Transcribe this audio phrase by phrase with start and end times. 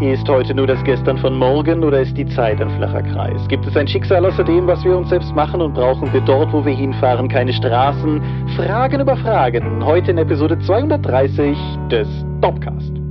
[0.00, 3.48] Ist heute nur das Gestern von morgen oder ist die Zeit ein flacher Kreis?
[3.48, 6.52] Gibt es ein Schicksal außer dem, was wir uns selbst machen und brauchen wir dort,
[6.52, 8.20] wo wir hinfahren, keine Straßen?
[8.56, 9.82] Fragen über Fragen.
[9.82, 11.56] Heute in Episode 230
[11.90, 12.06] des
[12.42, 13.05] Topcast.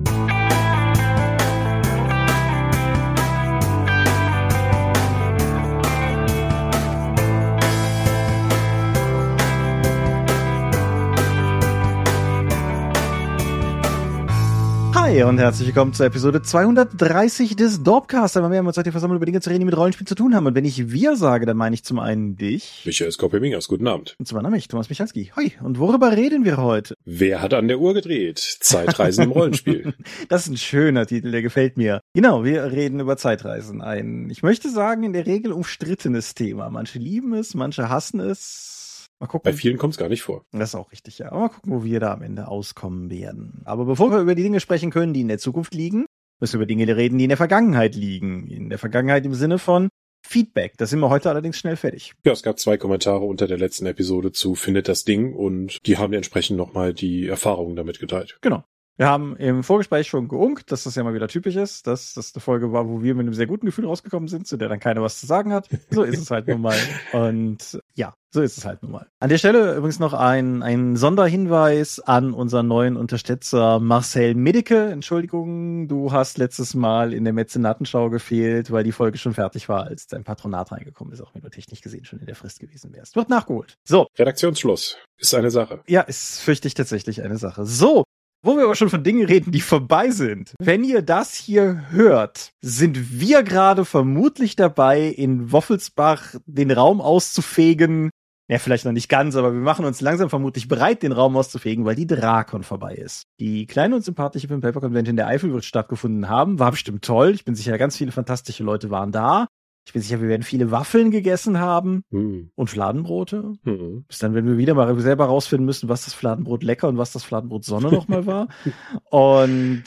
[15.06, 18.38] Hi und herzlich willkommen zur Episode 230 des Dorpcast.
[18.38, 20.16] Einmal mehr haben wir uns heute versammelt, über Dinge zu reden, die mit Rollenspiel zu
[20.16, 20.48] tun haben.
[20.48, 22.81] Und wenn ich wir sage, dann meine ich zum einen dich.
[22.85, 24.15] Michael Skopemingers, guten Abend.
[24.17, 25.31] Und zum anderen mich, Thomas Michalski.
[25.35, 25.52] Hoi.
[25.62, 26.95] Und worüber reden wir heute?
[27.05, 28.39] Wer hat an der Uhr gedreht?
[28.39, 29.93] Zeitreisen im Rollenspiel.
[30.27, 32.01] Das ist ein schöner Titel, der gefällt mir.
[32.15, 33.84] Genau, wir reden über Zeitreisen.
[33.84, 36.71] Ein, ich möchte sagen, in der Regel umstrittenes Thema.
[36.71, 38.74] Manche lieben es, manche hassen es.
[39.19, 39.49] Mal gucken.
[39.49, 40.45] Bei vielen kommt es gar nicht vor.
[40.51, 41.31] Das ist auch richtig, ja.
[41.31, 43.61] Aber mal gucken, wo wir da am Ende auskommen werden.
[43.65, 46.05] Aber bevor wir über die Dinge sprechen können, die in der Zukunft liegen,
[46.39, 48.47] müssen wir über Dinge reden, die in der Vergangenheit liegen.
[48.47, 49.90] In der Vergangenheit im Sinne von
[50.27, 50.73] Feedback.
[50.77, 52.13] Da sind wir heute allerdings schnell fertig.
[52.25, 55.97] Ja, es gab zwei Kommentare unter der letzten Episode zu Findet das Ding und die
[55.97, 58.37] haben entsprechend nochmal die Erfahrungen damit geteilt.
[58.41, 58.63] Genau.
[58.98, 62.34] Wir haben im Vorgespräch schon geunkt, dass das ja mal wieder typisch ist, dass das
[62.34, 64.80] eine Folge war, wo wir mit einem sehr guten Gefühl rausgekommen sind, zu der dann
[64.80, 65.68] keiner was zu sagen hat.
[65.92, 66.78] So ist es halt nun mal.
[67.12, 69.08] Und ja, so ist es halt nun mal.
[69.20, 74.92] An der Stelle übrigens noch ein, ein Sonderhinweis an unseren neuen Unterstützer Marcel Medeke.
[74.92, 79.84] Entschuldigung, du hast letztes Mal in der Mäzenatenschau gefehlt, weil die Folge schon fertig war,
[79.84, 82.94] als dein Patronat reingekommen ist, auch wenn du technisch gesehen schon in der Frist gewesen
[82.94, 83.18] wärst.
[83.18, 83.78] Wird nachgeholt.
[83.84, 84.08] So.
[84.18, 85.82] Redaktionsschluss ist eine Sache.
[85.88, 87.66] Ja, ist fürchte ich tatsächlich eine Sache.
[87.66, 88.06] So,
[88.46, 90.54] wo wir aber schon von Dingen reden, die vorbei sind.
[90.60, 98.12] Wenn ihr das hier hört, sind wir gerade vermutlich dabei, in Woffelsbach den Raum auszufegen.
[98.48, 101.84] Ja, vielleicht noch nicht ganz, aber wir machen uns langsam vermutlich bereit, den Raum auszufegen,
[101.86, 103.24] weil die Drakon vorbei ist.
[103.40, 106.59] Die kleine und sympathische Pen Paper Convention der Eifel wird stattgefunden haben.
[106.59, 107.32] War bestimmt toll.
[107.32, 109.48] Ich bin sicher, ganz viele fantastische Leute waren da.
[109.88, 112.50] Ich bin sicher, wir werden viele Waffeln gegessen haben Hm.
[112.55, 113.53] und Fladenbrote.
[113.64, 114.03] Hm.
[114.07, 117.12] Bis dann, wenn wir wieder mal selber rausfinden müssen, was das Fladenbrot lecker und was
[117.12, 118.47] das Fladenbrot Sonne nochmal war.
[119.12, 119.84] Und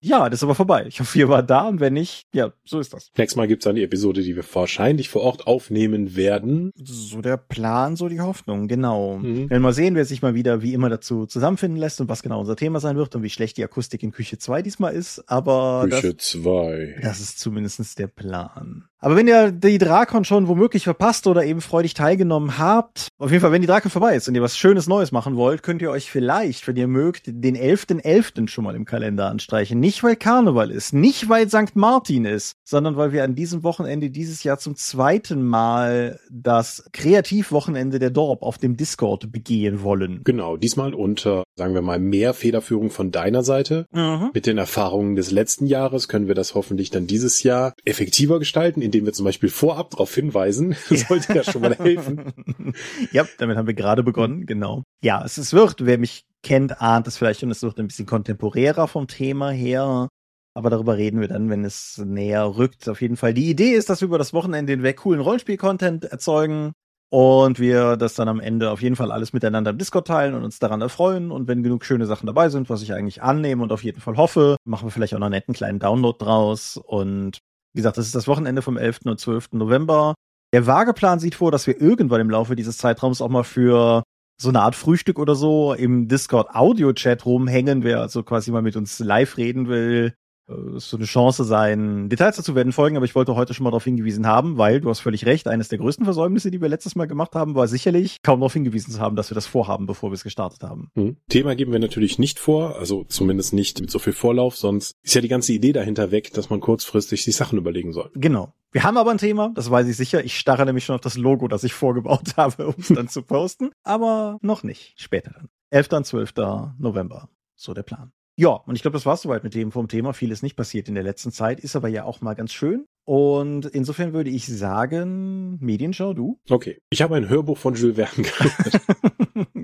[0.00, 0.86] ja, das ist aber vorbei.
[0.86, 3.10] Ich hoffe, ihr war da und wenn nicht, ja, so ist das.
[3.16, 6.72] Nächstes Mal gibt's dann die Episode, die wir wahrscheinlich vor Ort aufnehmen werden.
[6.76, 9.18] So der Plan, so die Hoffnung, genau.
[9.18, 9.36] Mhm.
[9.36, 12.22] Wir werden mal sehen, wer sich mal wieder wie immer dazu zusammenfinden lässt und was
[12.22, 15.22] genau unser Thema sein wird und wie schlecht die Akustik in Küche 2 diesmal ist.
[15.28, 17.00] Aber Küche das, 2.
[17.02, 18.84] das ist zumindestens der Plan.
[19.00, 23.40] Aber wenn ihr die Drakon schon womöglich verpasst oder eben freudig teilgenommen habt, auf jeden
[23.40, 25.90] Fall, wenn die Drakon vorbei ist und ihr was Schönes Neues machen wollt, könnt ihr
[25.90, 28.48] euch vielleicht, wenn ihr mögt, den 11.11.
[28.48, 29.80] schon mal im Kalender anstreichen.
[29.80, 31.76] Nicht, weil Karneval ist, nicht, weil St.
[31.76, 37.98] Martin ist, sondern weil wir an diesem Wochenende dieses Jahr zum zweiten Mal das Kreativwochenende
[37.98, 40.20] der Dorp auf dem Discord begehen wollen.
[40.24, 43.86] Genau, diesmal unter, sagen wir mal, mehr Federführung von deiner Seite.
[43.92, 44.30] Mhm.
[44.34, 48.82] Mit den Erfahrungen des letzten Jahres können wir das hoffentlich dann dieses Jahr effektiver gestalten,
[48.90, 50.74] indem wir zum Beispiel vorab darauf hinweisen.
[50.88, 52.74] Sollte ja schon mal helfen.
[53.12, 54.82] ja, damit haben wir gerade begonnen, genau.
[55.02, 58.06] Ja, es, es wird, wer mich kennt, ahnt es vielleicht und es wird ein bisschen
[58.06, 60.08] kontemporärer vom Thema her.
[60.54, 62.88] Aber darüber reden wir dann, wenn es näher rückt.
[62.88, 63.32] Auf jeden Fall.
[63.32, 66.72] Die Idee ist, dass wir über das Wochenende hinweg coolen Rollenspiel-Content erzeugen
[67.12, 70.44] und wir das dann am Ende auf jeden Fall alles miteinander im Discord teilen und
[70.44, 71.32] uns daran erfreuen.
[71.32, 74.16] Und wenn genug schöne Sachen dabei sind, was ich eigentlich annehme und auf jeden Fall
[74.16, 76.76] hoffe, machen wir vielleicht auch noch einen netten kleinen Download draus.
[76.76, 77.38] Und
[77.72, 79.00] wie gesagt, das ist das Wochenende vom 11.
[79.04, 79.52] und 12.
[79.52, 80.14] November.
[80.52, 84.02] Der vage Plan sieht vor, dass wir irgendwann im Laufe dieses Zeitraums auch mal für
[84.40, 88.62] so eine Art Frühstück oder so im Discord Audio Chat rumhängen, wer also quasi mal
[88.62, 90.14] mit uns live reden will.
[90.50, 92.08] Äh, so eine Chance sein.
[92.08, 94.90] Details dazu werden folgen, aber ich wollte heute schon mal darauf hingewiesen haben, weil du
[94.90, 98.22] hast völlig recht, eines der größten Versäumnisse, die wir letztes Mal gemacht haben, war sicherlich
[98.22, 100.90] kaum darauf hingewiesen zu haben, dass wir das vorhaben, bevor wir es gestartet haben.
[100.94, 101.16] Hm.
[101.28, 105.14] Thema geben wir natürlich nicht vor, also zumindest nicht mit so viel Vorlauf, sonst ist
[105.14, 108.10] ja die ganze Idee dahinter weg, dass man kurzfristig sich Sachen überlegen soll.
[108.14, 108.52] Genau.
[108.72, 110.24] Wir haben aber ein Thema, das weiß ich sicher.
[110.24, 113.22] Ich starre nämlich schon auf das Logo, das ich vorgebaut habe, um es dann zu
[113.22, 113.70] posten.
[113.82, 114.94] Aber noch nicht.
[114.96, 115.48] Später dann.
[115.70, 115.92] 11.
[115.92, 116.34] und 12.
[116.78, 117.28] November.
[117.56, 118.12] So der Plan.
[118.40, 120.14] Ja, und ich glaube, das war's soweit mit dem vom Thema.
[120.14, 122.86] Viel ist nicht passiert in der letzten Zeit, ist aber ja auch mal ganz schön.
[123.04, 126.40] Und insofern würde ich sagen, Medienschau, du?
[126.48, 126.78] Okay.
[126.88, 128.80] Ich habe ein Hörbuch von Jules Verne gehört.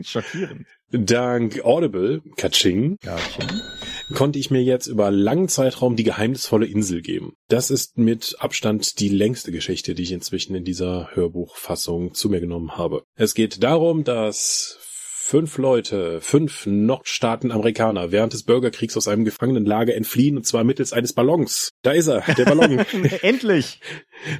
[0.06, 0.66] Schockierend.
[0.90, 3.16] Dank Audible, Kaching, Ja,
[4.12, 7.32] konnte ich mir jetzt über einen langen Zeitraum die geheimnisvolle Insel geben.
[7.48, 12.40] Das ist mit Abstand die längste Geschichte, die ich inzwischen in dieser Hörbuchfassung zu mir
[12.40, 13.04] genommen habe.
[13.14, 14.78] Es geht darum, dass
[15.26, 21.14] fünf Leute, fünf Nordstaaten-Amerikaner während des Bürgerkriegs aus einem Gefangenenlager entfliehen, und zwar mittels eines
[21.14, 21.72] Ballons.
[21.82, 22.78] Da ist er, der Ballon.
[23.22, 23.80] Endlich!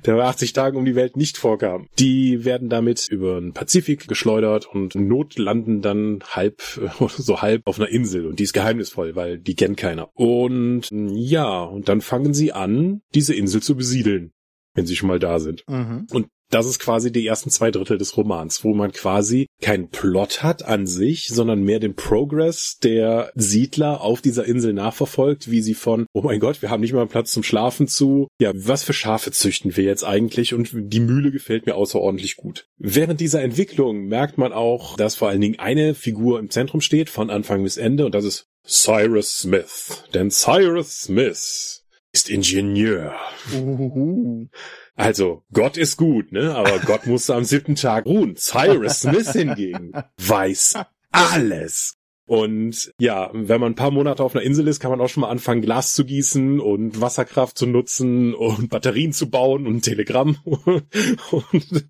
[0.07, 1.89] Der bei 80 Tagen um die Welt nicht vorkam.
[1.99, 6.63] Die werden damit über den Pazifik geschleudert und notlanden dann halb,
[7.17, 8.25] so halb auf einer Insel.
[8.27, 10.11] Und die ist geheimnisvoll, weil die kennt keiner.
[10.15, 14.33] Und ja, und dann fangen sie an, diese Insel zu besiedeln
[14.77, 15.65] wenn sie schon mal da sind.
[15.69, 16.07] Mhm.
[16.13, 20.43] Und das ist quasi die ersten zwei Drittel des Romans, wo man quasi keinen Plot
[20.43, 25.75] hat an sich, sondern mehr den Progress der Siedler auf dieser Insel nachverfolgt, wie sie
[25.75, 28.93] von, oh mein Gott, wir haben nicht mal Platz zum Schlafen zu, ja, was für
[28.93, 32.67] Schafe züchten wir jetzt eigentlich und die Mühle gefällt mir außerordentlich gut.
[32.79, 37.11] Während dieser Entwicklung merkt man auch, dass vor allen Dingen eine Figur im Zentrum steht,
[37.11, 40.05] von Anfang bis Ende, und das ist Cyrus Smith.
[40.15, 43.15] Denn Cyrus Smith ist Ingenieur.
[43.53, 44.49] Uhuhu.
[44.97, 46.55] Also, Gott ist gut, ne?
[46.55, 48.35] Aber Gott musste am siebten Tag ruhen.
[48.37, 50.75] Cyrus Smith hingegen weiß
[51.13, 51.96] alles.
[52.27, 55.21] Und ja, wenn man ein paar Monate auf einer Insel ist, kann man auch schon
[55.21, 60.37] mal anfangen, Glas zu gießen und Wasserkraft zu nutzen und Batterien zu bauen und Telegramm.
[60.45, 61.89] und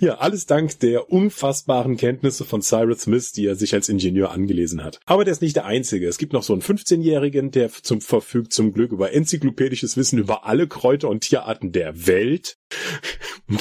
[0.00, 4.82] ja, alles dank der unfassbaren Kenntnisse von Cyrus Smith, die er sich als Ingenieur angelesen
[4.82, 4.98] hat.
[5.04, 6.08] Aber der ist nicht der Einzige.
[6.08, 10.46] Es gibt noch so einen 15-Jährigen, der zum, verfügt zum Glück über enzyklopädisches Wissen über
[10.46, 12.56] alle Kräuter und Tierarten der Welt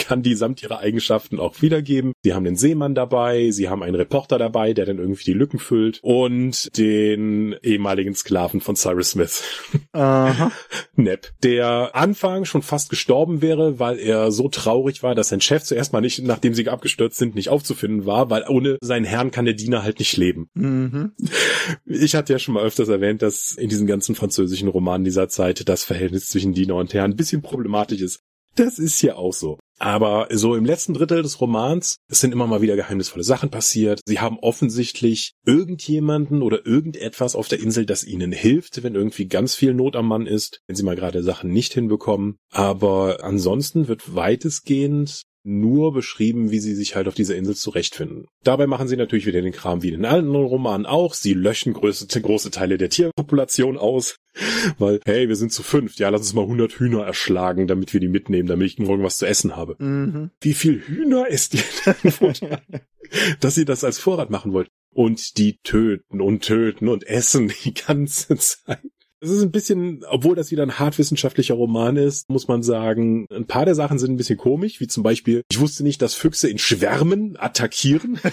[0.08, 2.14] kann die samt ihrer Eigenschaften auch wiedergeben.
[2.24, 5.60] Sie haben den Seemann dabei, sie haben einen Reporter dabei, der dann irgendwie die Lücken
[5.60, 9.44] füllt und den ehemaligen Sklaven von Cyrus Smith.
[9.92, 10.52] Aha.
[10.96, 15.64] Nepp, der Anfang schon fast gestorben wäre, weil er so traurig war, dass sein Chef
[15.64, 19.46] zuerst mal nicht, nachdem sie abgestürzt sind, nicht aufzufinden war, weil ohne seinen Herrn kann
[19.46, 20.50] der Diener halt nicht leben.
[20.54, 21.14] Mhm.
[21.86, 25.68] Ich hatte ja schon mal öfters erwähnt, dass in diesen ganzen französischen Romanen dieser Zeit
[25.68, 28.24] das Verhältnis zwischen Diener und Herrn ein bisschen problematisch ist.
[28.56, 29.58] Das ist hier auch so.
[29.80, 34.00] Aber so im letzten Drittel des Romans, es sind immer mal wieder geheimnisvolle Sachen passiert.
[34.06, 39.56] Sie haben offensichtlich irgendjemanden oder irgendetwas auf der Insel, das ihnen hilft, wenn irgendwie ganz
[39.56, 42.38] viel Not am Mann ist, wenn sie mal gerade Sachen nicht hinbekommen.
[42.52, 48.28] Aber ansonsten wird weitestgehend nur beschrieben, wie sie sich halt auf dieser Insel zurechtfinden.
[48.44, 51.14] Dabei machen sie natürlich wieder den Kram wie in den anderen Romanen auch.
[51.14, 54.18] Sie löschen große, große Teile der Tierpopulation aus,
[54.78, 58.00] weil, hey, wir sind zu fünft, ja, lass uns mal 100 Hühner erschlagen, damit wir
[58.00, 59.76] die mitnehmen, damit ich morgen was zu essen habe.
[59.80, 60.32] Mhm.
[60.40, 61.64] Wie viel Hühner isst ihr
[63.40, 64.70] dass ihr das als Vorrat machen wollt?
[64.96, 68.80] Und die töten und töten und essen die ganze Zeit.
[69.24, 73.26] Es ist ein bisschen, obwohl das wieder ein hart wissenschaftlicher Roman ist, muss man sagen,
[73.32, 76.14] ein paar der Sachen sind ein bisschen komisch, wie zum Beispiel, ich wusste nicht, dass
[76.14, 78.20] Füchse in Schwärmen attackieren.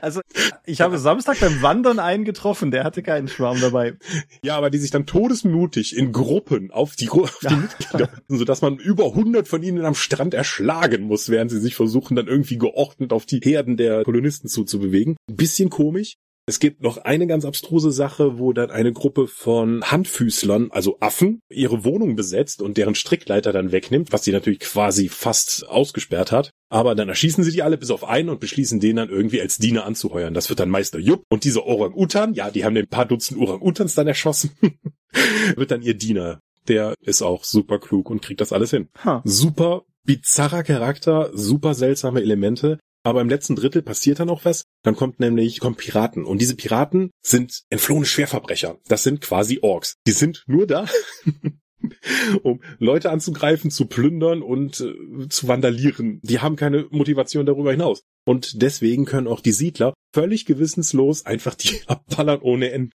[0.00, 0.20] Also,
[0.66, 3.96] ich habe Samstag beim Wandern einen getroffen, der hatte keinen Schwarm dabei.
[4.44, 8.76] Ja, aber die sich dann todesmutig in Gruppen auf die, auf die Mitglieder, sodass man
[8.76, 13.12] über 100 von ihnen am Strand erschlagen muss, während sie sich versuchen, dann irgendwie geordnet
[13.12, 15.16] auf die Herden der Kolonisten zuzubewegen.
[15.28, 16.14] Ein bisschen komisch.
[16.46, 21.40] Es gibt noch eine ganz abstruse Sache, wo dann eine Gruppe von Handfüßlern, also Affen,
[21.48, 26.50] ihre Wohnung besetzt und deren Strickleiter dann wegnimmt, was sie natürlich quasi fast ausgesperrt hat.
[26.68, 29.56] Aber dann erschießen sie die alle bis auf einen und beschließen den dann irgendwie als
[29.56, 30.34] Diener anzuheuern.
[30.34, 31.24] Das wird dann Meister Jupp.
[31.30, 34.50] Und diese Orang-Utan, ja, die haben den paar Dutzend Orang-Utans dann erschossen,
[35.56, 36.40] wird dann ihr Diener.
[36.68, 38.88] Der ist auch super klug und kriegt das alles hin.
[39.02, 39.20] Huh.
[39.24, 42.78] Super bizarrer Charakter, super seltsame Elemente.
[43.04, 44.64] Aber im letzten Drittel passiert dann auch was.
[44.82, 46.24] Dann kommt nämlich, kommt Piraten.
[46.24, 48.78] Und diese Piraten sind entflohene Schwerverbrecher.
[48.88, 49.96] Das sind quasi Orks.
[50.06, 50.86] Die sind nur da,
[52.42, 56.20] um Leute anzugreifen, zu plündern und äh, zu vandalieren.
[56.22, 58.04] Die haben keine Motivation darüber hinaus.
[58.26, 62.90] Und deswegen können auch die Siedler völlig gewissenslos einfach die abballern ohne Ende.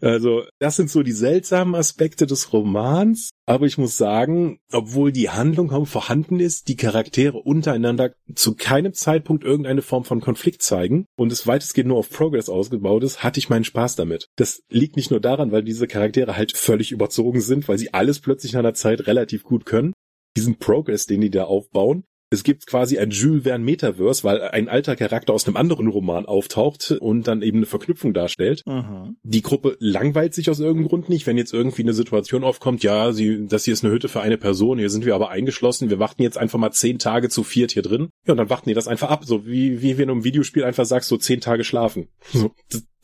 [0.00, 3.30] Also, das sind so die seltsamen Aspekte des Romans.
[3.46, 8.92] Aber ich muss sagen, obwohl die Handlung kaum vorhanden ist, die Charaktere untereinander zu keinem
[8.92, 13.40] Zeitpunkt irgendeine Form von Konflikt zeigen und es weitestgehend nur auf Progress ausgebaut ist, hatte
[13.40, 14.28] ich meinen Spaß damit.
[14.36, 18.20] Das liegt nicht nur daran, weil diese Charaktere halt völlig überzogen sind, weil sie alles
[18.20, 19.92] plötzlich nach einer Zeit relativ gut können
[20.38, 24.68] diesen Progress, den die da aufbauen, es gibt quasi ein Jules Verne Metaverse, weil ein
[24.68, 28.62] alter Charakter aus einem anderen Roman auftaucht und dann eben eine Verknüpfung darstellt.
[28.66, 29.16] Mhm.
[29.22, 33.12] Die Gruppe langweilt sich aus irgendeinem Grund nicht, wenn jetzt irgendwie eine Situation aufkommt, ja,
[33.12, 35.98] sie, das hier ist eine Hütte für eine Person, hier sind wir aber eingeschlossen, wir
[35.98, 38.10] warten jetzt einfach mal zehn Tage zu viert hier drin.
[38.26, 40.64] Ja, und dann warten die das einfach ab, so wie, wie wenn du im Videospiel
[40.64, 42.08] einfach sagst, so zehn Tage schlafen.
[42.32, 42.52] So,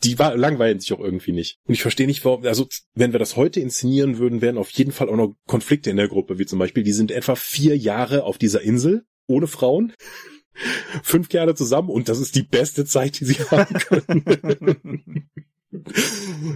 [0.04, 1.58] die war, langweilen sich auch irgendwie nicht.
[1.66, 4.92] Und ich verstehe nicht, warum, also wenn wir das heute inszenieren würden, wären auf jeden
[4.92, 8.24] Fall auch noch Konflikte in der Gruppe, wie zum Beispiel, die sind etwa vier Jahre
[8.24, 9.92] auf dieser Insel ohne Frauen.
[11.02, 15.30] Fünf Kerle zusammen und das ist die beste Zeit, die sie haben können.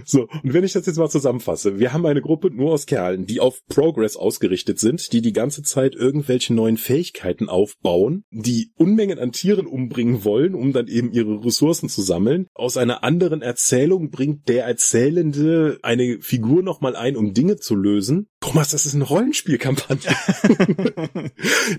[0.05, 3.25] So, und wenn ich das jetzt mal zusammenfasse, wir haben eine Gruppe nur aus Kerlen,
[3.25, 9.19] die auf Progress ausgerichtet sind, die die ganze Zeit irgendwelche neuen Fähigkeiten aufbauen, die Unmengen
[9.19, 12.47] an Tieren umbringen wollen, um dann eben ihre Ressourcen zu sammeln.
[12.53, 18.27] Aus einer anderen Erzählung bringt der Erzählende eine Figur nochmal ein, um Dinge zu lösen.
[18.49, 20.09] Thomas, das ist eine Rollenspielkampagne.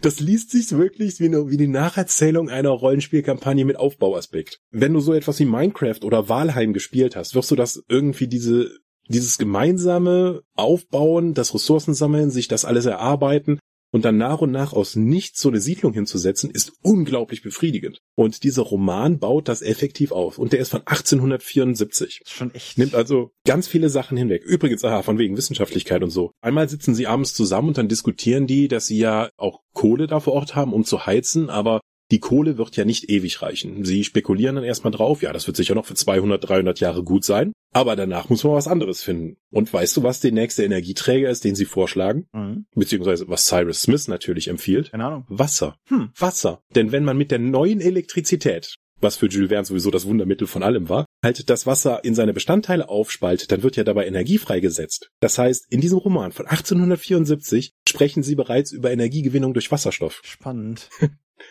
[0.03, 4.61] das liest sich wirklich wie, eine, wie die Nacherzählung einer Rollenspielkampagne mit Aufbauaspekt.
[4.71, 8.71] Wenn du so etwas wie Minecraft oder Walheim gespielt hast, wirst du das irgendwie diese
[9.09, 13.59] dieses gemeinsame Aufbauen, das Ressourcen sammeln, sich das alles erarbeiten
[13.91, 18.01] und dann nach und nach aus nichts so eine Siedlung hinzusetzen, ist unglaublich befriedigend.
[18.15, 20.39] Und dieser Roman baut das effektiv auf.
[20.39, 22.23] Und der ist von 1874.
[22.27, 22.79] Schon echt.
[22.79, 24.45] Nimmt also ganz viele Sachen hinweg.
[24.45, 26.33] Übrigens, aha, von wegen Wissenschaftlichkeit und so.
[26.41, 30.21] Einmal sitzen sie abends zusammen und dann diskutieren die, dass sie ja auch Kohle da
[30.21, 33.85] vor Ort haben, um zu heizen, aber die Kohle wird ja nicht ewig reichen.
[33.85, 37.25] Sie spekulieren dann erstmal drauf, ja, das wird sicher noch für 200, 300 Jahre gut
[37.25, 39.37] sein, aber danach muss man was anderes finden.
[39.51, 42.27] Und weißt du, was der nächste Energieträger ist, den sie vorschlagen?
[42.33, 42.67] Mhm.
[42.75, 44.91] Beziehungsweise was Cyrus Smith natürlich empfiehlt?
[44.91, 45.25] Keine Ahnung.
[45.29, 45.77] Wasser.
[45.89, 46.11] Hm.
[46.19, 46.63] Wasser.
[46.75, 50.63] Denn wenn man mit der neuen Elektrizität was für Jules Verne sowieso das Wundermittel von
[50.63, 55.11] allem war, halt das Wasser in seine Bestandteile aufspaltet, dann wird ja dabei Energie freigesetzt.
[55.21, 60.21] Das heißt, in diesem Roman von 1874 sprechen sie bereits über Energiegewinnung durch Wasserstoff.
[60.25, 60.89] Spannend.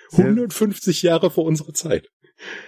[0.10, 2.10] Sehr- 150 Jahre vor unserer Zeit.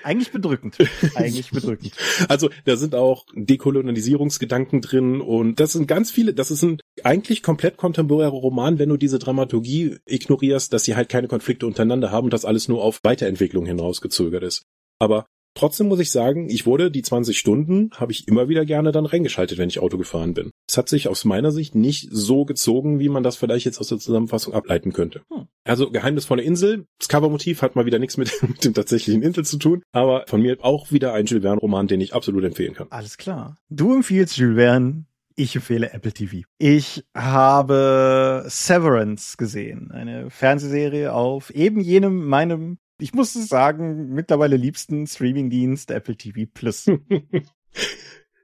[0.04, 0.78] Eigentlich bedrückend.
[1.16, 1.94] Eigentlich bedrückend.
[2.28, 7.42] Also da sind auch Dekolonialisierungsgedanken drin und das sind ganz viele, das ist ein eigentlich
[7.42, 12.25] komplett kontemporärer Roman, wenn du diese Dramaturgie ignorierst, dass sie halt keine Konflikte untereinander haben
[12.25, 14.63] und das alles nur auf Weiterentwicklung hinausgezögert ist.
[15.00, 18.91] Aber trotzdem muss ich sagen, ich wurde die 20 Stunden, habe ich immer wieder gerne
[18.91, 20.51] dann reingeschaltet, wenn ich Auto gefahren bin.
[20.67, 23.88] Es hat sich aus meiner Sicht nicht so gezogen, wie man das vielleicht jetzt aus
[23.88, 25.22] der Zusammenfassung ableiten könnte.
[25.31, 25.48] Hm.
[25.63, 29.58] Also geheimnisvolle Insel, das Covermotiv hat mal wieder nichts mit, mit dem tatsächlichen Insel zu
[29.58, 32.88] tun, aber von mir auch wieder ein Jules Verne Roman, den ich absolut empfehlen kann.
[32.89, 33.58] Alles klar.
[33.70, 35.05] Du empfiehlst Jules Verne.
[35.36, 36.46] Ich empfehle Apple TV.
[36.58, 45.08] Ich habe Severance gesehen, eine Fernsehserie auf eben jenem meinem, ich muss sagen, mittlerweile liebsten
[45.08, 46.86] Streamingdienst Apple TV Plus.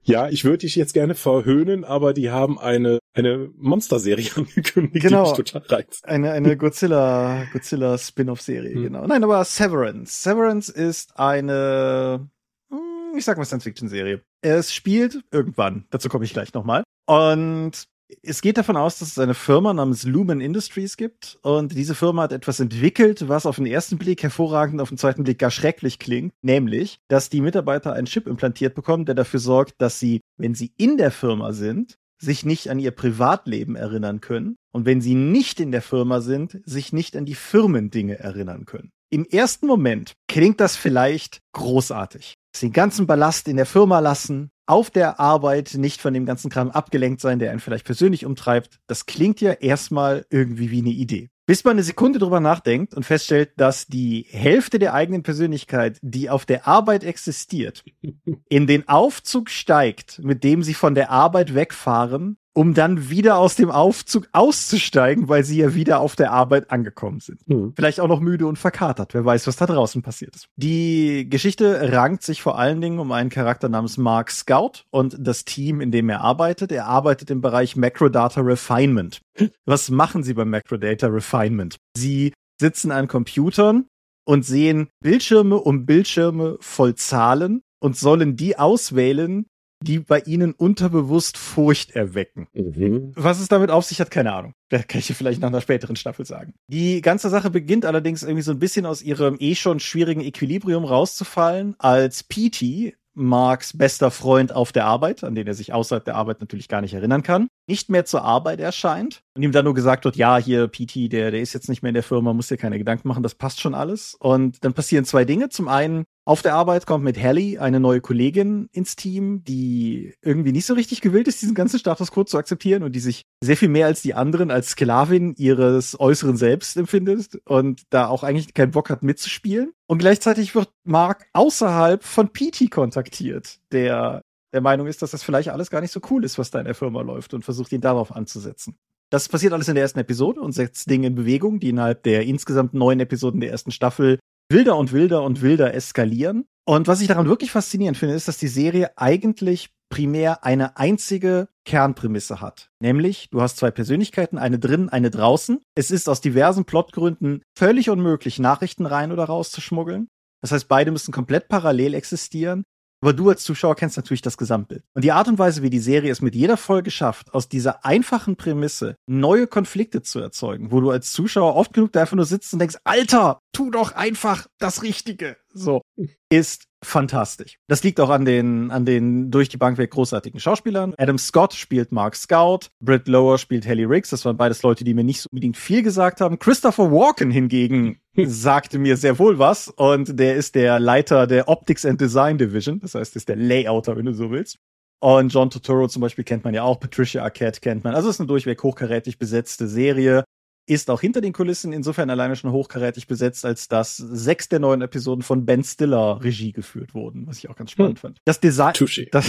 [0.04, 5.34] Ja, ich würde dich jetzt gerne verhöhnen, aber die haben eine, eine Monsterserie angekündigt, Genau.
[5.34, 6.08] die mich total reizt.
[6.08, 8.84] Eine, eine Godzilla, Godzilla Spin-off-Serie, Hm.
[8.84, 9.06] genau.
[9.06, 10.24] Nein, aber Severance.
[10.24, 12.30] Severance ist eine,
[12.70, 14.22] hm, ich sag mal Science-Fiction-Serie.
[14.40, 16.84] Es spielt irgendwann, dazu komme ich gleich nochmal.
[17.06, 17.86] Und
[18.24, 21.40] es geht davon aus, dass es eine Firma namens Lumen Industries gibt.
[21.42, 25.24] Und diese Firma hat etwas entwickelt, was auf den ersten Blick hervorragend, auf den zweiten
[25.24, 26.34] Blick gar schrecklich klingt.
[26.42, 30.72] Nämlich, dass die Mitarbeiter einen Chip implantiert bekommen, der dafür sorgt, dass sie, wenn sie
[30.78, 35.60] in der Firma sind, sich nicht an ihr Privatleben erinnern können und wenn sie nicht
[35.60, 38.90] in der Firma sind, sich nicht an die Firmendinge erinnern können.
[39.10, 42.34] Im ersten Moment klingt das vielleicht großartig.
[42.60, 46.72] Den ganzen Ballast in der Firma lassen, auf der Arbeit nicht von dem ganzen Kram
[46.72, 48.80] abgelenkt sein, der einen vielleicht persönlich umtreibt.
[48.88, 51.30] Das klingt ja erstmal irgendwie wie eine Idee.
[51.46, 56.30] Bis man eine Sekunde drüber nachdenkt und feststellt, dass die Hälfte der eigenen Persönlichkeit, die
[56.30, 57.86] auf der Arbeit existiert,
[58.50, 63.56] in den Aufzug steigt, mit dem sie von der Arbeit wegfahren, um dann wieder aus
[63.56, 67.40] dem Aufzug auszusteigen, weil sie ja wieder auf der Arbeit angekommen sind.
[67.48, 67.74] Hm.
[67.76, 69.14] Vielleicht auch noch müde und verkatert.
[69.14, 70.48] Wer weiß, was da draußen passiert ist.
[70.56, 75.46] Die Geschichte rankt sich vor allen Dingen um einen Charakter namens Mark Scout und das
[75.46, 76.72] Team, in dem er arbeitet.
[76.72, 79.22] Er arbeitet im Bereich Macrodata Refinement.
[79.68, 81.78] Was machen sie beim Macrodata Refinement?
[81.96, 83.86] Sie sitzen an Computern
[84.26, 89.46] und sehen Bildschirme um Bildschirme voll Zahlen und sollen die auswählen,
[89.82, 92.48] die bei ihnen unterbewusst Furcht erwecken.
[92.54, 93.12] Mhm.
[93.16, 94.54] Was es damit auf sich hat, keine Ahnung.
[94.70, 96.54] Das kann ich dir vielleicht nach einer späteren Staffel sagen.
[96.68, 100.84] Die ganze Sache beginnt allerdings irgendwie so ein bisschen aus ihrem eh schon schwierigen Equilibrium
[100.84, 106.16] rauszufallen, als Petey, Marks bester Freund auf der Arbeit, an den er sich außerhalb der
[106.16, 109.74] Arbeit natürlich gar nicht erinnern kann, nicht mehr zur Arbeit erscheint und ihm dann nur
[109.74, 112.48] gesagt wird, ja, hier Petey, der, der ist jetzt nicht mehr in der Firma, muss
[112.48, 114.14] dir keine Gedanken machen, das passt schon alles.
[114.14, 115.50] Und dann passieren zwei Dinge.
[115.50, 120.52] Zum einen, auf der Arbeit kommt mit Hallie eine neue Kollegin ins Team, die irgendwie
[120.52, 123.56] nicht so richtig gewillt ist, diesen ganzen Status quo zu akzeptieren und die sich sehr
[123.56, 128.54] viel mehr als die anderen als Sklavin ihres äußeren Selbst empfindet und da auch eigentlich
[128.54, 129.72] keinen Bock hat mitzuspielen.
[129.88, 134.22] Und gleichzeitig wird Mark außerhalb von Petey kontaktiert, der
[134.54, 136.66] der Meinung ist, dass das vielleicht alles gar nicht so cool ist, was da in
[136.66, 138.76] der Firma läuft und versucht ihn darauf anzusetzen.
[139.10, 142.24] Das passiert alles in der ersten Episode und setzt Dinge in Bewegung, die innerhalb der
[142.24, 146.46] insgesamt neun Episoden der ersten Staffel wilder und wilder und wilder eskalieren.
[146.66, 151.48] Und was ich daran wirklich faszinierend finde, ist, dass die Serie eigentlich primär eine einzige
[151.66, 152.70] Kernprämisse hat.
[152.82, 155.62] Nämlich, du hast zwei Persönlichkeiten, eine drin, eine draußen.
[155.75, 160.10] Es ist aus diversen Plotgründen völlig unmöglich, Nachrichten rein oder raus zu schmuggeln.
[160.42, 162.63] Das heißt, beide müssen komplett parallel existieren.
[163.01, 164.84] Aber du als Zuschauer kennst natürlich das Gesamtbild.
[164.94, 167.86] Und die Art und Weise, wie die Serie es mit jeder Folge schafft, aus dieser
[167.86, 172.25] einfachen Prämisse neue Konflikte zu erzeugen, wo du als Zuschauer oft genug da einfach nur
[172.25, 175.38] sitzt und denkst, Alter, tu doch einfach das Richtige.
[175.58, 175.82] So,
[176.30, 177.58] ist fantastisch.
[177.68, 180.94] Das liegt auch an den, an den durch die Bank weg großartigen Schauspielern.
[180.98, 184.10] Adam Scott spielt Mark Scout, Britt Lower spielt Haley Riggs.
[184.10, 186.40] Das waren beides Leute, die mir nicht unbedingt viel gesagt haben.
[186.40, 191.86] Christopher Walken hingegen sagte mir sehr wohl was und der ist der Leiter der Optics
[191.86, 192.80] and Design Division.
[192.80, 194.58] Das heißt, ist der Layouter, wenn du so willst.
[195.00, 197.94] Und John Totoro zum Beispiel kennt man ja auch, Patricia Arquette kennt man.
[197.94, 200.24] Also es ist eine durchweg hochkarätig besetzte Serie
[200.68, 204.82] ist auch hinter den Kulissen insofern alleine schon hochkarätig besetzt, als dass sechs der neuen
[204.82, 208.02] Episoden von Ben Stiller Regie geführt wurden, was ich auch ganz spannend hm.
[208.02, 208.22] fand.
[208.26, 208.74] Das Design,
[209.12, 209.26] das,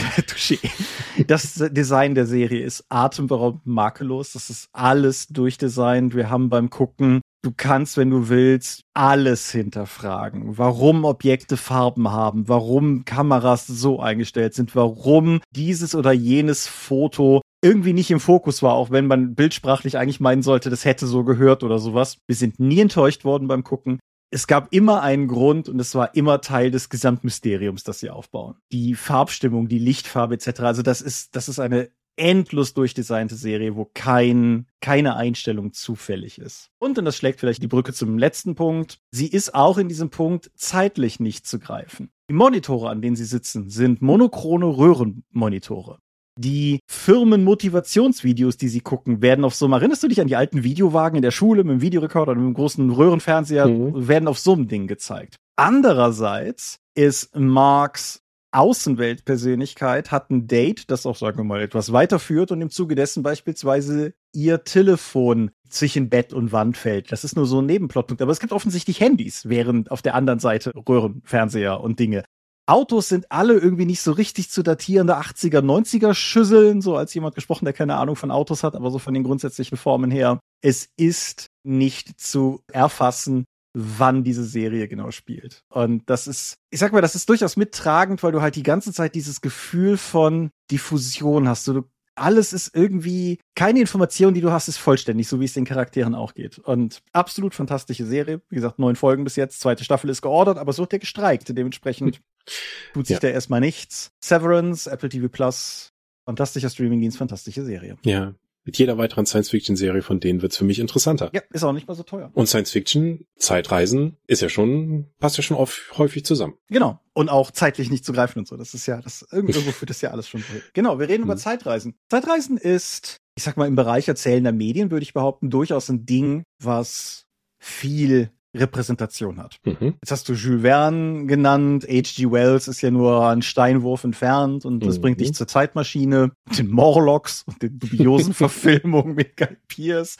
[1.27, 4.33] das Design der Serie ist atemberaubend makellos.
[4.33, 6.15] Das ist alles durchdesignt.
[6.15, 10.59] Wir haben beim Gucken Du kannst, wenn du willst, alles hinterfragen.
[10.59, 17.93] Warum Objekte Farben haben, warum Kameras so eingestellt sind, warum dieses oder jenes Foto irgendwie
[17.93, 21.63] nicht im Fokus war, auch wenn man bildsprachlich eigentlich meinen sollte, das hätte so gehört
[21.63, 22.19] oder sowas.
[22.27, 23.99] Wir sind nie enttäuscht worden beim Gucken.
[24.31, 28.57] Es gab immer einen Grund und es war immer Teil des Gesamtmysteriums, das sie aufbauen.
[28.73, 30.61] Die Farbstimmung, die Lichtfarbe etc.
[30.61, 36.71] Also das ist, das ist eine endlos durchdesignte Serie, wo kein, keine Einstellung zufällig ist.
[36.79, 40.11] Und, und das schlägt vielleicht die Brücke zum letzten Punkt, sie ist auch in diesem
[40.11, 42.11] Punkt zeitlich nicht zu greifen.
[42.29, 45.99] Die Monitore, an denen sie sitzen, sind monochrone Röhrenmonitore
[46.39, 50.63] die Firmenmotivationsvideos, die sie gucken, werden auf so einem, erinnerst du dich an die alten
[50.63, 54.09] Videowagen in der Schule mit dem Videorekorder und mit dem großen Röhrenfernseher, mhm.
[54.09, 55.37] werden auf so einem Ding gezeigt.
[55.57, 58.23] Andererseits ist Marks
[58.53, 63.23] Außenweltpersönlichkeit hat ein Date, das auch, sagen wir mal, etwas weiterführt und im Zuge dessen
[63.23, 67.13] beispielsweise ihr Telefon zwischen Bett und Wand fällt.
[67.13, 68.23] Das ist nur so ein Nebenplotpunkt.
[68.23, 72.25] Aber es gibt offensichtlich Handys, während auf der anderen Seite Röhrenfernseher und Dinge.
[72.67, 77.35] Autos sind alle irgendwie nicht so richtig zu datierende 80er, 90er Schüsseln, so als jemand
[77.35, 80.39] gesprochen, der keine Ahnung von Autos hat, aber so von den grundsätzlichen Formen her.
[80.63, 83.47] Es ist nicht zu erfassen,
[83.79, 85.65] wann diese Serie genau spielt.
[85.69, 88.93] Und das ist, ich sag mal, das ist durchaus mittragend, weil du halt die ganze
[88.93, 91.69] Zeit dieses Gefühl von Diffusion hast.
[91.69, 91.85] Du,
[92.17, 96.15] alles ist irgendwie, keine Information, die du hast, ist vollständig, so wie es den Charakteren
[96.15, 96.59] auch geht.
[96.59, 98.43] Und absolut fantastische Serie.
[98.49, 101.57] Wie gesagt, neun Folgen bis jetzt, zweite Staffel ist geordert, aber es wird ja gestreikt.
[101.57, 102.21] Dementsprechend
[102.93, 103.21] tut sich ja.
[103.21, 104.11] da erstmal nichts.
[104.21, 105.93] Severance, Apple TV Plus,
[106.25, 107.97] fantastischer Streamingdienst, fantastische Serie.
[108.05, 108.35] Ja,
[108.69, 111.31] mit jeder weiteren Science-Fiction-Serie von denen wird's für mich interessanter.
[111.33, 112.31] Ja, ist auch nicht mal so teuer.
[112.35, 116.53] Und Science-Fiction, Zeitreisen, ist ja schon, passt ja schon auf, häufig zusammen.
[116.69, 117.01] Genau.
[117.15, 118.59] Und auch zeitlich nicht zu greifen und so.
[118.59, 120.45] Das ist ja, das, irgendwo führt das ja alles schon.
[120.75, 121.39] Genau, wir reden über mhm.
[121.39, 121.95] Zeitreisen.
[122.11, 126.43] Zeitreisen ist, ich sag mal, im Bereich erzählender Medien, würde ich behaupten, durchaus ein Ding,
[126.63, 127.25] was
[127.59, 129.57] viel Repräsentation hat.
[129.65, 129.95] Mhm.
[130.03, 132.31] Jetzt hast du Jules Verne genannt, H.G.
[132.31, 135.03] Wells ist ja nur ein Steinwurf entfernt und das mhm.
[135.03, 140.17] bringt dich zur Zeitmaschine, den Morlocks und den dubiosen Verfilmungen mit Guy Pierce.